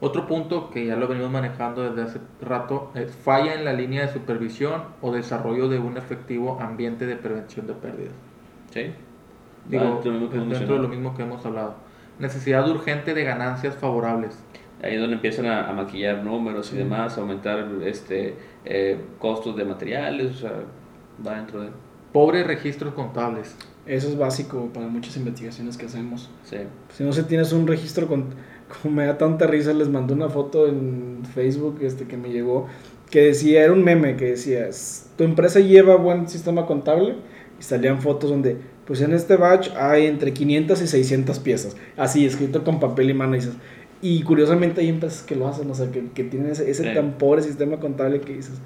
Otro 0.00 0.26
punto 0.26 0.70
que 0.70 0.86
ya 0.86 0.96
lo 0.96 1.08
venimos 1.08 1.30
manejando 1.30 1.88
desde 1.88 2.02
hace 2.02 2.20
rato 2.40 2.92
es 2.94 3.12
falla 3.14 3.54
en 3.54 3.64
la 3.64 3.72
línea 3.72 4.06
de 4.06 4.12
supervisión 4.12 4.82
o 5.00 5.12
desarrollo 5.12 5.68
de 5.68 5.78
un 5.78 5.96
efectivo 5.96 6.58
ambiente 6.60 7.06
de 7.06 7.16
prevención 7.16 7.66
de 7.66 7.74
pérdidas. 7.74 8.14
¿Sí? 8.72 8.92
Digo, 9.68 9.84
Ah, 9.84 10.00
dentro 10.02 10.28
de 10.28 10.44
mencionaba. 10.46 10.78
lo 10.82 10.88
mismo 10.88 11.14
que 11.14 11.22
hemos 11.22 11.44
hablado. 11.44 11.74
Necesidad 12.18 12.68
urgente 12.68 13.14
de 13.14 13.24
ganancias 13.24 13.76
favorables. 13.76 14.38
Ahí 14.82 14.94
es 14.94 15.00
donde 15.00 15.16
empiezan 15.16 15.46
a, 15.46 15.68
a 15.68 15.72
maquillar 15.72 16.24
números 16.24 16.72
y 16.72 16.76
demás, 16.76 17.16
a 17.18 17.20
aumentar 17.20 17.68
este, 17.84 18.36
eh, 18.64 18.98
costos 19.18 19.56
de 19.56 19.64
materiales, 19.64 20.36
o 20.36 20.38
sea, 20.38 20.52
va 21.26 21.34
dentro 21.36 21.60
de... 21.62 21.70
Pobres 22.12 22.46
registros 22.46 22.94
contables. 22.94 23.56
Eso 23.86 24.08
es 24.08 24.16
básico 24.18 24.70
para 24.72 24.86
muchas 24.86 25.16
investigaciones 25.16 25.76
que 25.76 25.86
hacemos. 25.86 26.30
Sí, 26.44 26.58
Si 26.92 27.04
no 27.04 27.12
se 27.12 27.24
tienes 27.24 27.52
un 27.52 27.66
registro 27.66 28.06
con, 28.06 28.26
como 28.82 28.94
me 28.94 29.06
da 29.06 29.18
tanta 29.18 29.46
risa, 29.46 29.72
les 29.72 29.88
mandé 29.88 30.14
una 30.14 30.28
foto 30.28 30.66
en 30.68 31.22
Facebook 31.34 31.78
este 31.82 32.06
que 32.06 32.16
me 32.16 32.30
llegó 32.30 32.66
que 33.10 33.22
decía, 33.22 33.64
era 33.64 33.72
un 33.72 33.82
meme 33.82 34.16
que 34.16 34.26
decía, 34.26 34.68
"S- 34.68 35.08
tu 35.16 35.24
empresa 35.24 35.60
lleva 35.60 35.96
buen 35.96 36.28
sistema 36.28 36.66
contable 36.66 37.14
y 37.58 37.62
salían 37.62 38.00
fotos 38.02 38.28
donde, 38.30 38.58
pues 38.88 39.00
en 39.02 39.12
este 39.12 39.36
batch 39.36 39.68
hay 39.76 40.06
entre 40.06 40.32
500 40.32 40.82
y 40.82 40.86
600 40.88 41.38
piezas, 41.38 41.76
así 41.96 42.26
escrito 42.26 42.64
con 42.64 42.80
papel 42.80 43.10
y 43.10 43.14
mano 43.14 43.36
y 43.36 43.38
dices, 43.38 43.54
y 44.02 44.22
curiosamente 44.22 44.80
hay 44.80 44.88
empresas 44.88 45.22
que 45.22 45.36
lo 45.36 45.46
hacen, 45.46 45.70
o 45.70 45.74
sea, 45.74 45.90
que, 45.92 46.06
que 46.12 46.24
tienen 46.24 46.50
ese, 46.50 46.68
ese 46.70 46.82
Sí. 46.84 46.94
tan 46.94 47.12
pobre 47.18 47.42
sistema 47.42 47.76
contable 47.78 48.20
que 48.22 48.32
dices, 48.34 48.58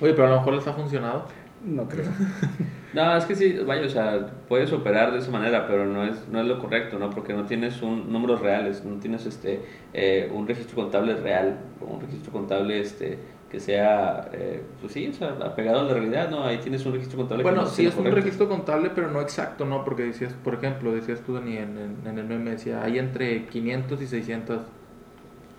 Oye, 0.00 0.12
pero 0.12 0.26
a 0.26 0.30
lo 0.30 0.36
mejor 0.36 0.54
les 0.54 0.66
ha 0.68 0.74
funcionado. 0.74 1.26
no 1.64 1.88
creo. 1.88 2.04
No, 2.92 3.16
es 3.16 3.24
que 3.24 3.34
sí, 3.34 3.56
vaya, 3.66 3.86
o 3.86 3.88
sea, 3.88 4.26
puedes 4.48 4.70
operar 4.70 5.12
de 5.12 5.20
esa 5.20 5.30
manera, 5.30 5.66
pero 5.66 5.86
no 5.86 6.04
es, 6.04 6.28
no 6.30 6.42
es 6.42 6.46
lo 6.46 6.58
correcto, 6.58 6.98
¿no? 6.98 7.08
Porque 7.08 7.32
no 7.32 7.46
tienes 7.46 7.80
un, 7.80 8.12
números 8.12 8.42
reales, 8.42 8.84
no 8.84 8.96
tienes 9.00 9.24
este, 9.24 9.60
eh, 9.94 10.30
un 10.30 10.46
registro 10.46 10.76
contable 10.76 11.14
real, 11.16 11.56
un 11.80 12.02
registro 12.02 12.30
contable 12.32 12.78
este, 12.82 13.16
que 13.52 13.60
sea, 13.60 14.30
eh, 14.32 14.62
pues 14.80 14.92
sí, 14.94 15.08
o 15.08 15.12
sea, 15.12 15.28
apegado 15.44 15.80
a 15.80 15.82
la 15.84 15.92
realidad, 15.94 16.30
¿no? 16.30 16.44
Ahí 16.44 16.58
tienes 16.58 16.84
un 16.86 16.94
registro 16.94 17.18
contable 17.18 17.44
Bueno, 17.44 17.62
no 17.62 17.70
sí 17.70 17.86
es 17.86 17.94
un 17.96 18.06
registro 18.06 18.48
contable, 18.48 18.90
pero 18.94 19.10
no 19.10 19.20
exacto, 19.20 19.64
¿no? 19.66 19.84
Porque 19.84 20.04
decías, 20.04 20.32
por 20.42 20.54
ejemplo, 20.54 20.92
decías 20.92 21.20
tú, 21.20 21.34
Dani, 21.34 21.58
en, 21.58 21.76
en- 21.78 21.96
en 22.06 22.18
el 22.18 22.24
meme, 22.24 22.52
decía, 22.52 22.82
hay 22.82 22.98
entre 22.98 23.46
500 23.46 24.00
y 24.02 24.06
600. 24.06 24.62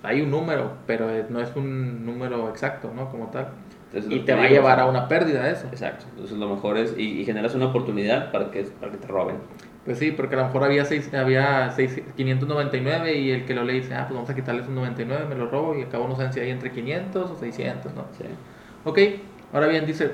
Hay 0.02 0.22
un 0.22 0.32
número, 0.32 0.74
pero 0.86 1.08
no 1.30 1.40
es 1.40 1.56
un 1.56 2.06
número 2.06 2.50
exacto, 2.50 2.92
¿no? 2.94 3.10
Como 3.10 3.28
tal. 3.28 3.48
Entonces, 3.94 4.12
Y 4.12 4.20
te 4.26 4.34
va 4.34 4.44
a 4.44 4.50
llevar 4.50 4.80
a 4.80 4.86
una 4.88 5.08
pérdida 5.08 5.50
eso. 5.50 5.68
Exacto, 5.68 6.06
entonces 6.12 6.38
lo 6.38 6.50
mejor 6.50 6.78
es, 6.78 6.96
y, 6.98 7.22
y 7.22 7.26
generas 7.26 7.56
una 7.56 7.68
oportunidad 7.68 8.32
para 8.32 8.52
que, 8.52 8.64
para 8.64 8.92
que 8.92 8.98
te 8.98 9.08
roben. 9.08 9.38
Pues 9.86 10.00
sí, 10.00 10.12
porque 10.12 10.36
a 10.36 10.40
lo 10.40 10.46
mejor 10.46 10.64
había, 10.64 10.86
seis, 10.86 11.14
había 11.14 11.70
seis, 11.72 12.02
599 12.16 13.16
y 13.18 13.32
el 13.32 13.46
que 13.46 13.54
lo 13.54 13.64
lee 13.66 13.82
dice, 13.82 13.94
ah, 13.96 14.06
pues 14.08 14.14
vamos 14.16 14.30
a 14.30 14.36
quitarle 14.36 14.62
esos 14.62 14.74
99, 14.74 15.26
me 15.28 15.36
lo 15.36 15.48
robo 15.50 15.76
y 15.78 15.82
al 15.82 15.90
cabo 15.90 16.08
no 16.08 16.16
saben 16.16 16.32
si 16.32 16.40
hay 16.40 16.52
entre 16.52 16.72
500 16.72 17.32
o 17.32 17.36
600, 17.36 17.94
¿no? 17.94 18.06
Sí. 18.18 18.24
Ok, 18.86 19.00
Ahora 19.54 19.68
bien, 19.68 19.86
dice, 19.86 20.12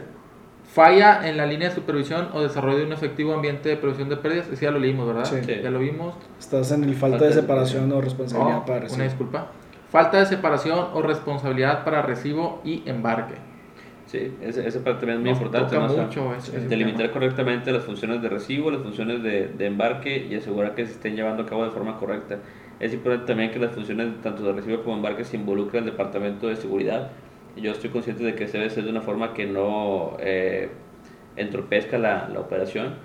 falla 0.74 1.28
en 1.28 1.38
la 1.38 1.46
línea 1.46 1.70
de 1.70 1.76
supervisión 1.76 2.28
o 2.34 2.42
desarrollo 2.42 2.80
de 2.80 2.86
un 2.86 2.92
efectivo 2.94 3.34
ambiente 3.34 3.70
de 3.70 3.78
prevención 3.78 4.10
de 4.10 4.18
pérdidas. 4.18 4.50
Ese 4.50 4.66
ya 4.66 4.72
lo 4.72 4.80
leímos, 4.80 5.08
¿verdad? 5.08 5.24
Sí. 5.26 5.40
Ya 5.64 5.70
lo 5.72 5.80
vimos. 5.80 6.16
Estás 6.38 6.72
en 6.74 6.84
el 6.84 6.94
falta, 6.94 7.18
Falta 7.20 7.30
de 7.30 7.36
de 7.36 7.42
separación 7.42 7.92
o 7.92 8.02
responsabilidad 8.02 8.58
Oh, 8.58 8.66
para 8.66 8.78
una 8.80 8.84
recibir. 8.86 9.06
disculpa. 9.06 9.48
Falta 9.90 10.20
de 10.20 10.26
separación 10.26 10.88
o 10.94 11.02
responsabilidad 11.02 11.86
para 11.86 12.02
recibo 12.02 12.62
y 12.66 12.84
embarque. 12.86 13.36
Sí, 14.10 14.32
esa, 14.42 14.66
esa 14.66 14.84
parte 14.84 15.02
también 15.06 15.18
es 15.18 15.22
muy 15.22 15.30
Nos 15.32 15.38
importante. 15.42 15.76
¿no? 15.78 15.86
O 15.86 15.90
sea, 15.90 16.04
mucho 16.06 16.34
ese- 16.36 16.58
ese 16.58 16.68
delimitar 16.68 17.02
tema. 17.02 17.14
correctamente 17.14 17.72
las 17.72 17.84
funciones 17.84 18.22
de 18.22 18.30
recibo, 18.30 18.72
las 18.72 18.82
funciones 18.82 19.22
de, 19.22 19.50
de 19.50 19.66
embarque 19.68 20.26
y 20.30 20.34
asegurar 20.36 20.74
que 20.74 20.86
se 20.86 20.94
estén 20.94 21.16
llevando 21.16 21.44
a 21.44 21.46
cabo 21.46 21.64
de 21.64 21.70
forma 21.72 21.98
correcta. 21.98 22.40
Es 22.80 22.94
importante 22.94 23.28
también 23.28 23.52
que 23.52 23.60
las 23.60 23.72
funciones 23.72 24.20
tanto 24.22 24.44
de 24.44 24.54
recibo 24.54 24.84
como 24.84 24.96
embarque 24.96 25.24
se 25.26 25.38
involucren 25.38 25.84
al 25.84 25.90
departamento 25.92 26.48
de 26.48 26.56
seguridad. 26.56 27.12
Yo 27.56 27.72
estoy 27.72 27.92
consciente 27.92 28.24
de 28.24 28.34
que 28.36 28.48
se 28.48 28.58
debe 28.58 28.70
ser 28.72 28.84
de 28.86 28.90
una 28.90 29.02
forma 29.02 29.34
que 29.34 29.46
no 29.46 30.18
eh, 30.20 30.70
entropezca 31.36 31.98
la, 31.98 32.30
la 32.30 32.40
operación, 32.40 32.96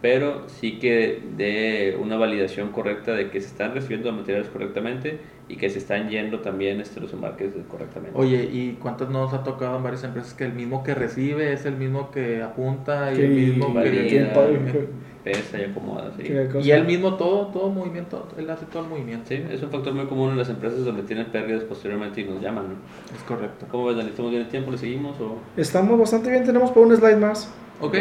pero 0.00 0.48
sí 0.48 0.78
que 0.78 1.20
dé 1.36 1.96
una 2.00 2.16
validación 2.16 2.70
correcta 2.70 3.12
de 3.14 3.30
que 3.30 3.40
se 3.40 3.48
están 3.48 3.74
recibiendo 3.74 4.08
los 4.10 4.18
materiales 4.20 4.48
correctamente 4.48 5.18
y 5.48 5.56
que 5.56 5.70
se 5.70 5.78
están 5.78 6.08
yendo 6.08 6.40
también 6.40 6.80
este, 6.80 7.00
los 7.00 7.12
embarques 7.12 7.50
correctamente. 7.68 8.16
Oye, 8.18 8.44
¿y 8.52 8.78
cuántos 8.80 9.08
nos 9.10 9.32
ha 9.34 9.42
tocado 9.42 9.76
en 9.78 9.82
varias 9.82 10.04
empresas 10.04 10.34
que 10.34 10.44
el 10.44 10.52
mismo 10.52 10.84
que 10.84 10.94
recibe 10.94 11.52
es 11.52 11.64
el 11.66 11.76
mismo 11.76 12.10
que 12.10 12.42
apunta 12.42 13.12
y 13.12 13.16
Que- 13.16 13.24
el 13.24 13.30
mismo 13.30 13.72
valida, 13.74 14.02
que... 14.02 14.72
que- 14.72 15.08
Pesa 15.24 15.58
y 15.58 15.64
acomoda, 15.64 16.12
sí. 16.16 16.32
Y 16.62 16.70
él 16.70 16.84
mismo 16.86 17.14
todo, 17.16 17.48
todo 17.48 17.68
movimiento, 17.70 18.28
él 18.38 18.48
hace 18.48 18.64
todo 18.66 18.84
el 18.84 18.88
movimiento. 18.88 19.26
Sí, 19.28 19.42
es 19.50 19.60
un 19.62 19.68
factor 19.70 19.92
muy 19.92 20.06
común 20.06 20.30
en 20.30 20.38
las 20.38 20.48
empresas 20.48 20.84
donde 20.84 21.02
tienen 21.02 21.26
pérdidas 21.26 21.64
posteriormente 21.64 22.20
y 22.20 22.24
nos 22.24 22.40
llaman, 22.40 22.68
¿no? 22.68 22.74
Es 23.14 23.22
correcto. 23.24 23.66
¿Cómo 23.70 23.86
ves, 23.86 23.96
Dani? 23.96 24.10
¿Estamos 24.10 24.30
bien 24.30 24.44
el 24.44 24.48
tiempo? 24.48 24.70
¿Le 24.70 24.78
seguimos 24.78 25.20
o...? 25.20 25.38
Estamos 25.56 25.98
bastante 25.98 26.30
bien, 26.30 26.44
tenemos 26.44 26.70
por 26.70 26.86
un 26.86 26.96
slide 26.96 27.16
más. 27.16 27.52
Ok. 27.80 27.96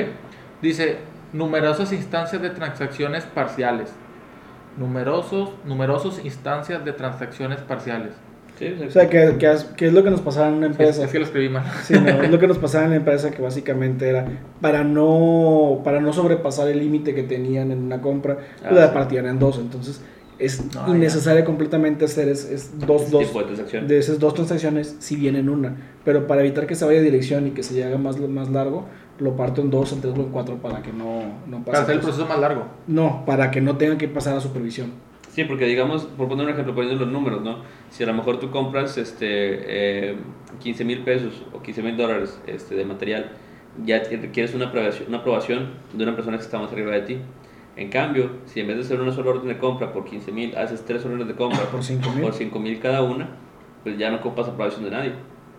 Dice, 0.62 0.98
numerosas 1.34 1.92
instancias 1.94 2.42
de 2.42 2.50
transacciones 2.50 3.24
parciales. 3.26 3.92
Numerosos, 4.78 5.50
numerosos 5.66 6.24
instancias 6.24 6.86
de 6.86 6.94
transacciones 6.94 7.60
parciales. 7.62 8.12
Sí, 8.60 8.74
O 8.88 8.90
sea, 8.92 9.08
que, 9.10 9.38
que, 9.38 9.52
es- 9.52 9.64
que 9.66 9.88
es 9.88 9.94
lo 9.94 10.04
que 10.04 10.10
nos 10.10 10.22
pasaba 10.22 10.48
en 10.50 10.56
una 10.56 10.66
Es, 10.68 10.72
empresa. 10.72 11.04
es 11.06 11.12
que 11.12 11.20
lo 11.20 11.26
escribí 11.26 11.50
mal. 11.50 11.64
Sí, 11.84 11.94
no, 11.94 12.22
es 12.24 12.30
lo 12.32 12.40
que 12.40 12.48
nos 12.48 12.58
pasaba 12.60 12.86
en 12.86 12.92
la 12.92 12.96
empresa 12.98 13.32
que 13.32 13.42
básicamente 13.42 14.08
era 14.10 14.26
para 14.62 14.84
no 14.84 15.82
para 15.84 16.00
no 16.00 16.12
sobrepasar 16.14 16.68
el 16.68 16.80
límite 16.80 17.14
que 17.14 17.24
tenían 17.24 17.72
en 17.72 17.84
una 17.84 18.02
compra, 18.02 18.38
Ah, 18.64 18.72
la 18.72 18.88
sí. 18.88 18.94
partían 18.94 19.28
en 19.28 19.38
dos. 19.40 19.58
Entonces 19.60 20.02
es 20.40 20.64
Ah, 20.76 20.86
innecesario 20.90 21.44
completamente 21.46 22.06
hacer 22.06 22.30
es, 22.30 22.46
es 22.50 22.80
dos, 22.80 23.04
Ese 23.04 23.12
dos 23.12 23.28
tipo 23.28 23.44
de 23.44 23.82
de 23.82 23.98
esas 24.00 24.20
dos 24.20 24.34
transacciones 24.34 24.96
si 25.00 25.16
vienen 25.16 25.50
una. 25.50 25.76
Pero 26.04 26.26
para 26.28 26.42
evitar 26.42 26.66
que 26.68 26.74
se 26.76 26.86
vaya 26.86 27.00
a 27.00 27.04
dirección 27.04 27.48
y 27.48 27.52
que 27.52 27.62
se 27.64 27.84
haga 27.84 27.98
más, 27.98 28.20
más 28.20 28.50
largo, 28.50 28.86
lo 29.20 29.36
parto 29.36 29.62
en 29.62 29.70
dos, 29.70 29.92
en 29.94 30.02
tres 30.02 30.14
o 30.16 30.22
en 30.22 30.30
cuatro 30.30 30.56
para 30.58 30.82
que 30.82 30.92
no, 30.94 31.22
no 31.48 31.58
pase. 31.60 31.72
Para 31.72 31.80
hacer 31.84 31.96
el 31.96 32.02
proceso 32.02 32.26
más 32.26 32.40
largo. 32.40 32.66
No, 32.88 33.24
para 33.26 33.52
que 33.52 33.62
no 33.62 33.78
tengan 33.78 33.98
que 33.98 34.08
pasar 34.08 34.38
a 34.38 34.40
supervisión. 34.40 34.92
Sí, 35.32 35.44
porque 35.44 35.66
digamos, 35.66 36.06
por 36.06 36.28
poner 36.28 36.46
un 36.46 36.54
ejemplo, 36.54 36.74
poniendo 36.74 37.04
los 37.06 37.14
números, 37.14 37.44
¿no? 37.44 37.60
Si 37.92 38.04
a 38.04 38.08
lo 38.08 38.14
mejor 38.14 38.40
tú 38.40 38.50
compras 38.50 38.98
este, 38.98 39.28
eh, 40.10 40.16
15 40.60 40.84
mil 40.84 41.04
pesos 41.04 41.46
o 41.54 41.62
15 41.62 41.84
mil 41.84 41.96
dólares 41.96 42.40
este, 42.48 42.76
de 42.76 42.86
material, 42.86 43.32
ya 43.86 44.00
requieres 44.00 44.56
una 44.56 44.68
aprobación, 44.68 45.10
una 45.10 45.20
aprobación 45.20 45.70
de 45.94 46.04
una 46.04 46.16
persona 46.16 46.38
que 46.38 46.44
está 46.44 46.58
más 46.58 46.72
arriba 46.72 46.92
de 46.94 47.02
ti. 47.02 47.18
En 47.76 47.90
cambio, 47.90 48.32
si 48.46 48.62
en 48.62 48.68
vez 48.68 48.78
de 48.78 48.84
hacer 48.84 49.00
una 49.00 49.12
sola 49.12 49.30
orden 49.30 49.48
de 49.48 49.60
compra 49.60 49.94
por 49.94 50.06
15 50.06 50.32
mil, 50.32 50.58
haces 50.58 50.84
tres 50.84 51.06
órdenes 51.06 51.28
de 51.28 51.36
compra 51.36 51.60
Por 51.66 51.84
5,000. 51.84 52.24
por 52.24 52.34
5 52.34 52.60
mil 52.60 52.80
cada 52.80 53.04
una, 53.04 53.30
pues 53.84 54.00
ya 54.00 54.10
no 54.10 54.18
ocupas 54.18 54.48
aprobación 54.48 54.86
de 54.86 54.90
nadie. 54.90 55.14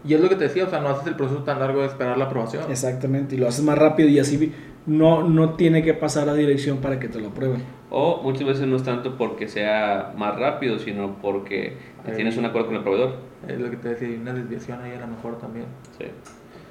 Y 0.04 0.14
es 0.14 0.20
lo 0.20 0.28
que 0.28 0.36
te 0.36 0.44
decía, 0.44 0.64
o 0.64 0.70
sea, 0.70 0.80
no 0.80 0.88
haces 0.90 1.06
el 1.08 1.16
proceso 1.16 1.42
tan 1.42 1.58
largo 1.58 1.80
de 1.80 1.86
esperar 1.88 2.16
la 2.16 2.26
aprobación. 2.26 2.64
Exactamente, 2.70 3.34
y 3.34 3.38
lo 3.38 3.48
haces 3.48 3.64
más 3.64 3.76
rápido 3.76 4.08
y 4.08 4.18
así 4.18 4.52
no, 4.86 5.22
no 5.28 5.54
tiene 5.54 5.82
que 5.82 5.92
pasar 5.94 6.28
a 6.28 6.34
dirección 6.34 6.78
para 6.78 6.98
que 7.00 7.08
te 7.08 7.20
lo 7.20 7.28
aprueben. 7.28 7.62
O 7.90 8.20
muchas 8.22 8.46
veces 8.46 8.66
no 8.66 8.76
es 8.76 8.82
tanto 8.84 9.16
porque 9.16 9.48
sea 9.48 10.12
más 10.16 10.38
rápido, 10.38 10.78
sino 10.78 11.16
porque 11.20 11.76
Ahí. 12.06 12.14
tienes 12.14 12.36
un 12.36 12.44
acuerdo 12.44 12.68
con 12.68 12.76
el 12.76 12.82
proveedor. 12.82 13.16
Es 13.48 13.58
lo 13.58 13.70
que 13.70 13.76
te 13.76 13.88
decía, 13.88 14.08
hay 14.08 14.14
una 14.16 14.32
desviación 14.34 14.80
ahí 14.82 14.92
a 14.92 15.00
lo 15.00 15.08
mejor 15.08 15.38
también. 15.38 15.66
Sí. 15.98 16.06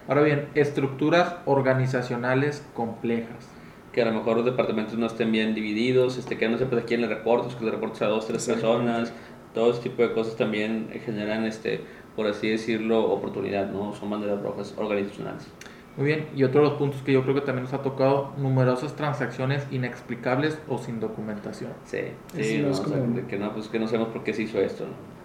Ahora 0.08 0.22
bien, 0.22 0.46
estructuras 0.56 1.36
organizacionales 1.46 2.66
complejas. 2.74 3.50
que 3.92 4.04
a 4.04 4.06
lo 4.06 4.14
mejor 4.14 4.38
los 4.38 4.46
departamentos 4.46 4.96
no 4.96 5.08
estén 5.08 5.32
bien 5.32 5.56
divididos, 5.56 6.20
este, 6.20 6.38
que 6.38 6.48
no 6.48 6.60
sepas 6.60 6.84
a 6.84 6.86
quién 6.86 7.02
le 7.02 7.08
reportes, 7.08 7.56
que 7.56 7.66
le 7.66 7.72
reportes 7.72 8.00
a 8.04 8.06
dos, 8.06 8.28
tres 8.28 8.46
personas, 8.46 9.12
todo 9.56 9.72
ese 9.72 9.82
tipo 9.82 10.04
de 10.04 10.14
cosas 10.14 10.36
también 10.36 10.90
generan, 11.04 11.46
este, 11.46 11.82
por 12.18 12.28
así 12.28 12.50
decirlo, 12.50 13.06
oportunidad, 13.12 13.70
¿no? 13.72 13.94
Son 13.94 14.10
banderas 14.10 14.42
rojas 14.42 14.74
organizacionales. 14.76 15.48
Muy 15.96 16.08
bien, 16.08 16.28
y 16.36 16.44
otro 16.44 16.62
de 16.62 16.70
los 16.70 16.78
puntos 16.78 17.02
que 17.04 17.14
yo 17.14 17.24
creo 17.24 17.36
que 17.36 17.42
también 17.42 17.64
nos 17.64 17.74
ha 17.74 17.82
tocado, 17.84 18.34
numerosas 18.38 18.96
transacciones 18.96 19.66
inexplicables 19.72 20.60
o 20.68 20.78
sin 20.80 21.00
documentación. 21.00 21.72
Sí, 21.86 22.00
Sí, 22.36 22.44
sí, 22.44 22.58
no 22.58 22.66
no, 22.68 22.72
es 22.74 22.80
o 22.80 22.86
sea, 22.88 22.98
que 23.28 23.38
no, 23.38 23.54
pues 23.54 23.68
que 23.68 23.80
no 23.80 23.88
sabemos 23.88 24.10
por 24.10 24.24
qué 24.24 24.34
se 24.34 24.44
hizo 24.44 24.60
esto, 24.60 24.86
¿no? 24.86 25.18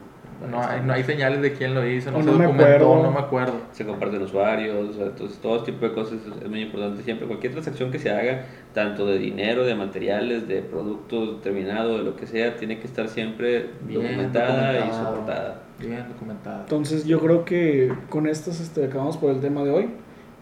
No 0.49 0.61
hay, 0.61 0.81
no 0.81 0.93
hay 0.93 1.05
señales 1.05 1.41
de 1.41 1.53
quién 1.53 1.75
lo 1.75 1.87
hizo, 1.87 2.11
no 2.11 2.19
O 2.19 2.23
se 2.23 2.27
no 2.27 2.33
me 2.37 2.45
documentó, 2.47 2.75
acuerdo. 2.75 3.03
no 3.03 3.11
me 3.13 3.21
acuerdo. 3.21 3.53
Se 3.73 3.87
comparten 3.87 4.23
usuarios, 4.23 4.91
o 4.91 4.93
sea, 4.93 5.07
entonces 5.07 5.39
todo 5.39 5.57
ese 5.57 5.67
tipo 5.67 5.87
de 5.87 5.93
cosas 5.93 6.19
es, 6.43 6.49
muy 6.49 6.63
importante 6.63 7.03
siempre. 7.03 7.27
Cualquier 7.27 7.53
transacción 7.53 7.91
que 7.91 7.99
se 7.99 8.11
haga, 8.11 8.47
tanto 8.75 9.07
de 9.07 9.19
dinero, 9.19 9.65
de 9.65 9.75
materiales, 9.75 10.49
de 10.49 10.63
productos 10.63 11.41
terminado, 11.43 11.99
de 11.99 12.05
lo 12.05 12.17
que 12.17 12.27
sea, 12.27 12.57
tiene 12.57 12.81
que 12.81 12.87
estar 12.87 13.09
siempre 13.09 13.71
Bien 13.83 14.03
documentada 14.03 14.87
y 14.87 14.91
soportada. 14.91 15.63
Bien 15.87 16.09
documentado. 16.09 16.61
Entonces 16.63 17.05
yo 17.07 17.21
creo 17.21 17.45
que 17.45 17.93
con 18.09 18.27
estos 18.27 18.61
este, 18.61 18.85
acabamos 18.85 19.17
por 19.17 19.31
el 19.31 19.41
tema 19.41 19.63
de 19.65 19.71
hoy. 19.71 19.91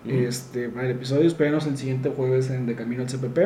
Este, 0.07 0.69
para 0.71 0.87
el 0.87 0.93
episodio, 0.93 1.27
espérenos 1.27 1.67
el 1.67 1.77
siguiente 1.77 2.11
jueves 2.15 2.51
en 2.51 2.67
De 2.67 2.75
Camino 2.75 3.03
al 3.03 3.09
CPP. 3.09 3.39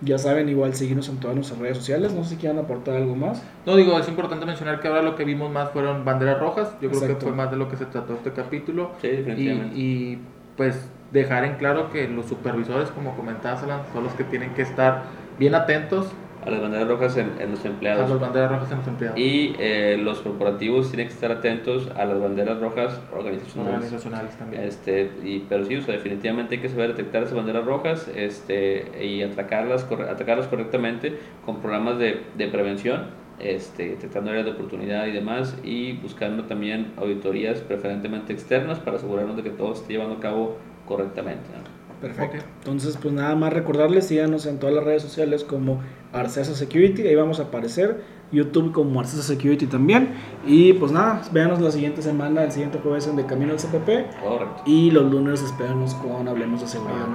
Ya 0.00 0.18
saben, 0.18 0.48
igual 0.48 0.74
seguirnos 0.74 1.08
en 1.08 1.18
todas 1.18 1.36
nuestras 1.36 1.60
redes 1.60 1.76
sociales. 1.78 2.12
No 2.12 2.24
sé 2.24 2.30
si 2.30 2.36
quieran 2.36 2.58
aportar 2.58 2.96
algo 2.96 3.14
más. 3.14 3.42
No 3.64 3.76
digo, 3.76 3.98
es 3.98 4.08
importante 4.08 4.44
mencionar 4.44 4.80
que 4.80 4.88
ahora 4.88 5.02
lo 5.02 5.14
que 5.14 5.24
vimos 5.24 5.52
más 5.52 5.70
fueron 5.70 6.04
banderas 6.04 6.40
rojas. 6.40 6.74
Yo 6.80 6.90
creo 6.90 7.00
que 7.06 7.14
fue 7.14 7.32
más 7.32 7.50
de 7.50 7.56
lo 7.56 7.68
que 7.68 7.76
se 7.76 7.86
trató 7.86 8.14
este 8.14 8.32
capítulo. 8.32 8.90
Sí, 9.00 9.06
Y, 9.06 9.10
definitivamente. 9.16 9.78
y, 9.78 10.18
pues 10.56 10.88
dejar 11.12 11.44
en 11.44 11.54
claro 11.54 11.90
que 11.90 12.08
los 12.08 12.26
supervisores, 12.26 12.90
como 12.90 13.16
comentabas, 13.16 13.62
Alan, 13.62 13.82
son 13.92 14.04
los 14.04 14.12
que 14.14 14.24
tienen 14.24 14.52
que 14.54 14.62
estar 14.62 15.04
bien 15.38 15.54
atentos 15.54 16.08
a 16.44 16.50
las 16.50 16.60
banderas 16.60 16.88
rojas 16.88 17.16
en, 17.16 17.30
en 17.40 17.50
los 17.52 17.64
a 17.64 17.68
empleados. 17.68 18.10
las 18.10 18.20
banderas 18.20 18.50
rojas 18.50 18.70
en 18.72 18.78
los 18.78 18.86
empleados 18.88 19.18
Y 19.18 19.54
eh, 19.58 19.96
los 20.00 20.20
corporativos 20.20 20.88
tienen 20.90 21.06
que 21.08 21.14
estar 21.14 21.30
atentos 21.32 21.88
a 21.96 22.04
las 22.04 22.20
banderas 22.20 22.60
rojas 22.60 23.00
organizacionales. 23.12 23.74
organizacionales 23.74 24.36
también. 24.36 24.62
Este, 24.62 25.10
y, 25.24 25.40
pero 25.48 25.64
sí, 25.64 25.76
o 25.76 25.82
sea, 25.82 25.94
definitivamente 25.94 26.56
hay 26.56 26.60
que 26.60 26.68
saber 26.68 26.88
detectar 26.96 27.22
esas 27.22 27.34
banderas 27.34 27.64
rojas 27.64 28.08
este, 28.14 29.04
y 29.04 29.22
atacarlas, 29.22 29.84
corre- 29.84 30.08
atacarlas 30.10 30.46
correctamente 30.48 31.18
con 31.46 31.60
programas 31.60 31.98
de, 31.98 32.20
de 32.36 32.48
prevención, 32.48 33.06
este, 33.40 33.88
detectando 33.90 34.30
áreas 34.30 34.44
de 34.44 34.52
oportunidad 34.52 35.06
y 35.06 35.12
demás, 35.12 35.56
y 35.64 35.92
buscando 35.94 36.44
también 36.44 36.92
auditorías 36.96 37.60
preferentemente 37.60 38.32
externas 38.32 38.78
para 38.78 38.96
asegurarnos 38.98 39.36
de 39.36 39.42
que 39.42 39.50
todo 39.50 39.74
se 39.74 39.80
esté 39.82 39.94
llevando 39.94 40.16
a 40.16 40.20
cabo 40.20 40.56
correctamente. 40.86 41.42
¿no? 41.56 41.84
Perfecto. 42.00 42.44
Entonces, 42.58 42.98
pues 43.00 43.14
nada 43.14 43.34
más 43.34 43.52
recordarles, 43.52 44.06
síganos 44.06 44.44
en 44.46 44.58
todas 44.58 44.74
las 44.74 44.84
redes 44.84 45.02
sociales 45.02 45.42
como 45.42 45.80
Arcesa 46.14 46.54
Security, 46.54 47.02
ahí 47.02 47.14
vamos 47.14 47.40
a 47.40 47.44
aparecer, 47.44 48.02
YouTube 48.32 48.72
como 48.72 49.00
Arcesa 49.00 49.22
Security 49.22 49.66
también. 49.66 50.10
Y 50.46 50.72
pues 50.74 50.92
nada, 50.92 51.22
véanos 51.32 51.60
la 51.60 51.70
siguiente 51.70 52.02
semana, 52.02 52.44
el 52.44 52.52
siguiente 52.52 52.78
jueves 52.82 53.06
en 53.06 53.16
De 53.16 53.26
Camino 53.26 53.52
al 53.52 53.58
CPP. 53.58 54.20
Correcto. 54.22 54.62
Y 54.66 54.90
los 54.90 55.10
lunes 55.10 55.42
espéranos 55.42 55.94
con 55.94 56.26
Hablemos 56.28 56.60
de 56.60 56.68
Seguridad. 56.68 57.06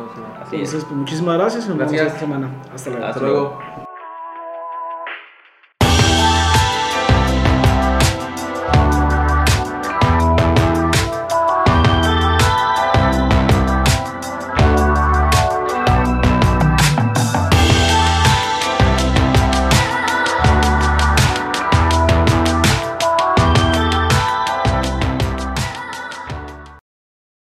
Así 0.42 0.56
es. 0.58 0.62
Entonces, 0.62 0.84
pues 0.86 0.96
muchísimas 0.98 1.38
gracias 1.38 1.66
y 1.66 1.70
nos 1.70 1.78
Gracias. 1.78 2.00
vemos 2.02 2.14
esta 2.14 2.20
semana. 2.20 2.62
Hasta 2.74 2.90
luego. 2.90 3.06
Hasta 3.06 3.20
luego. 3.22 3.89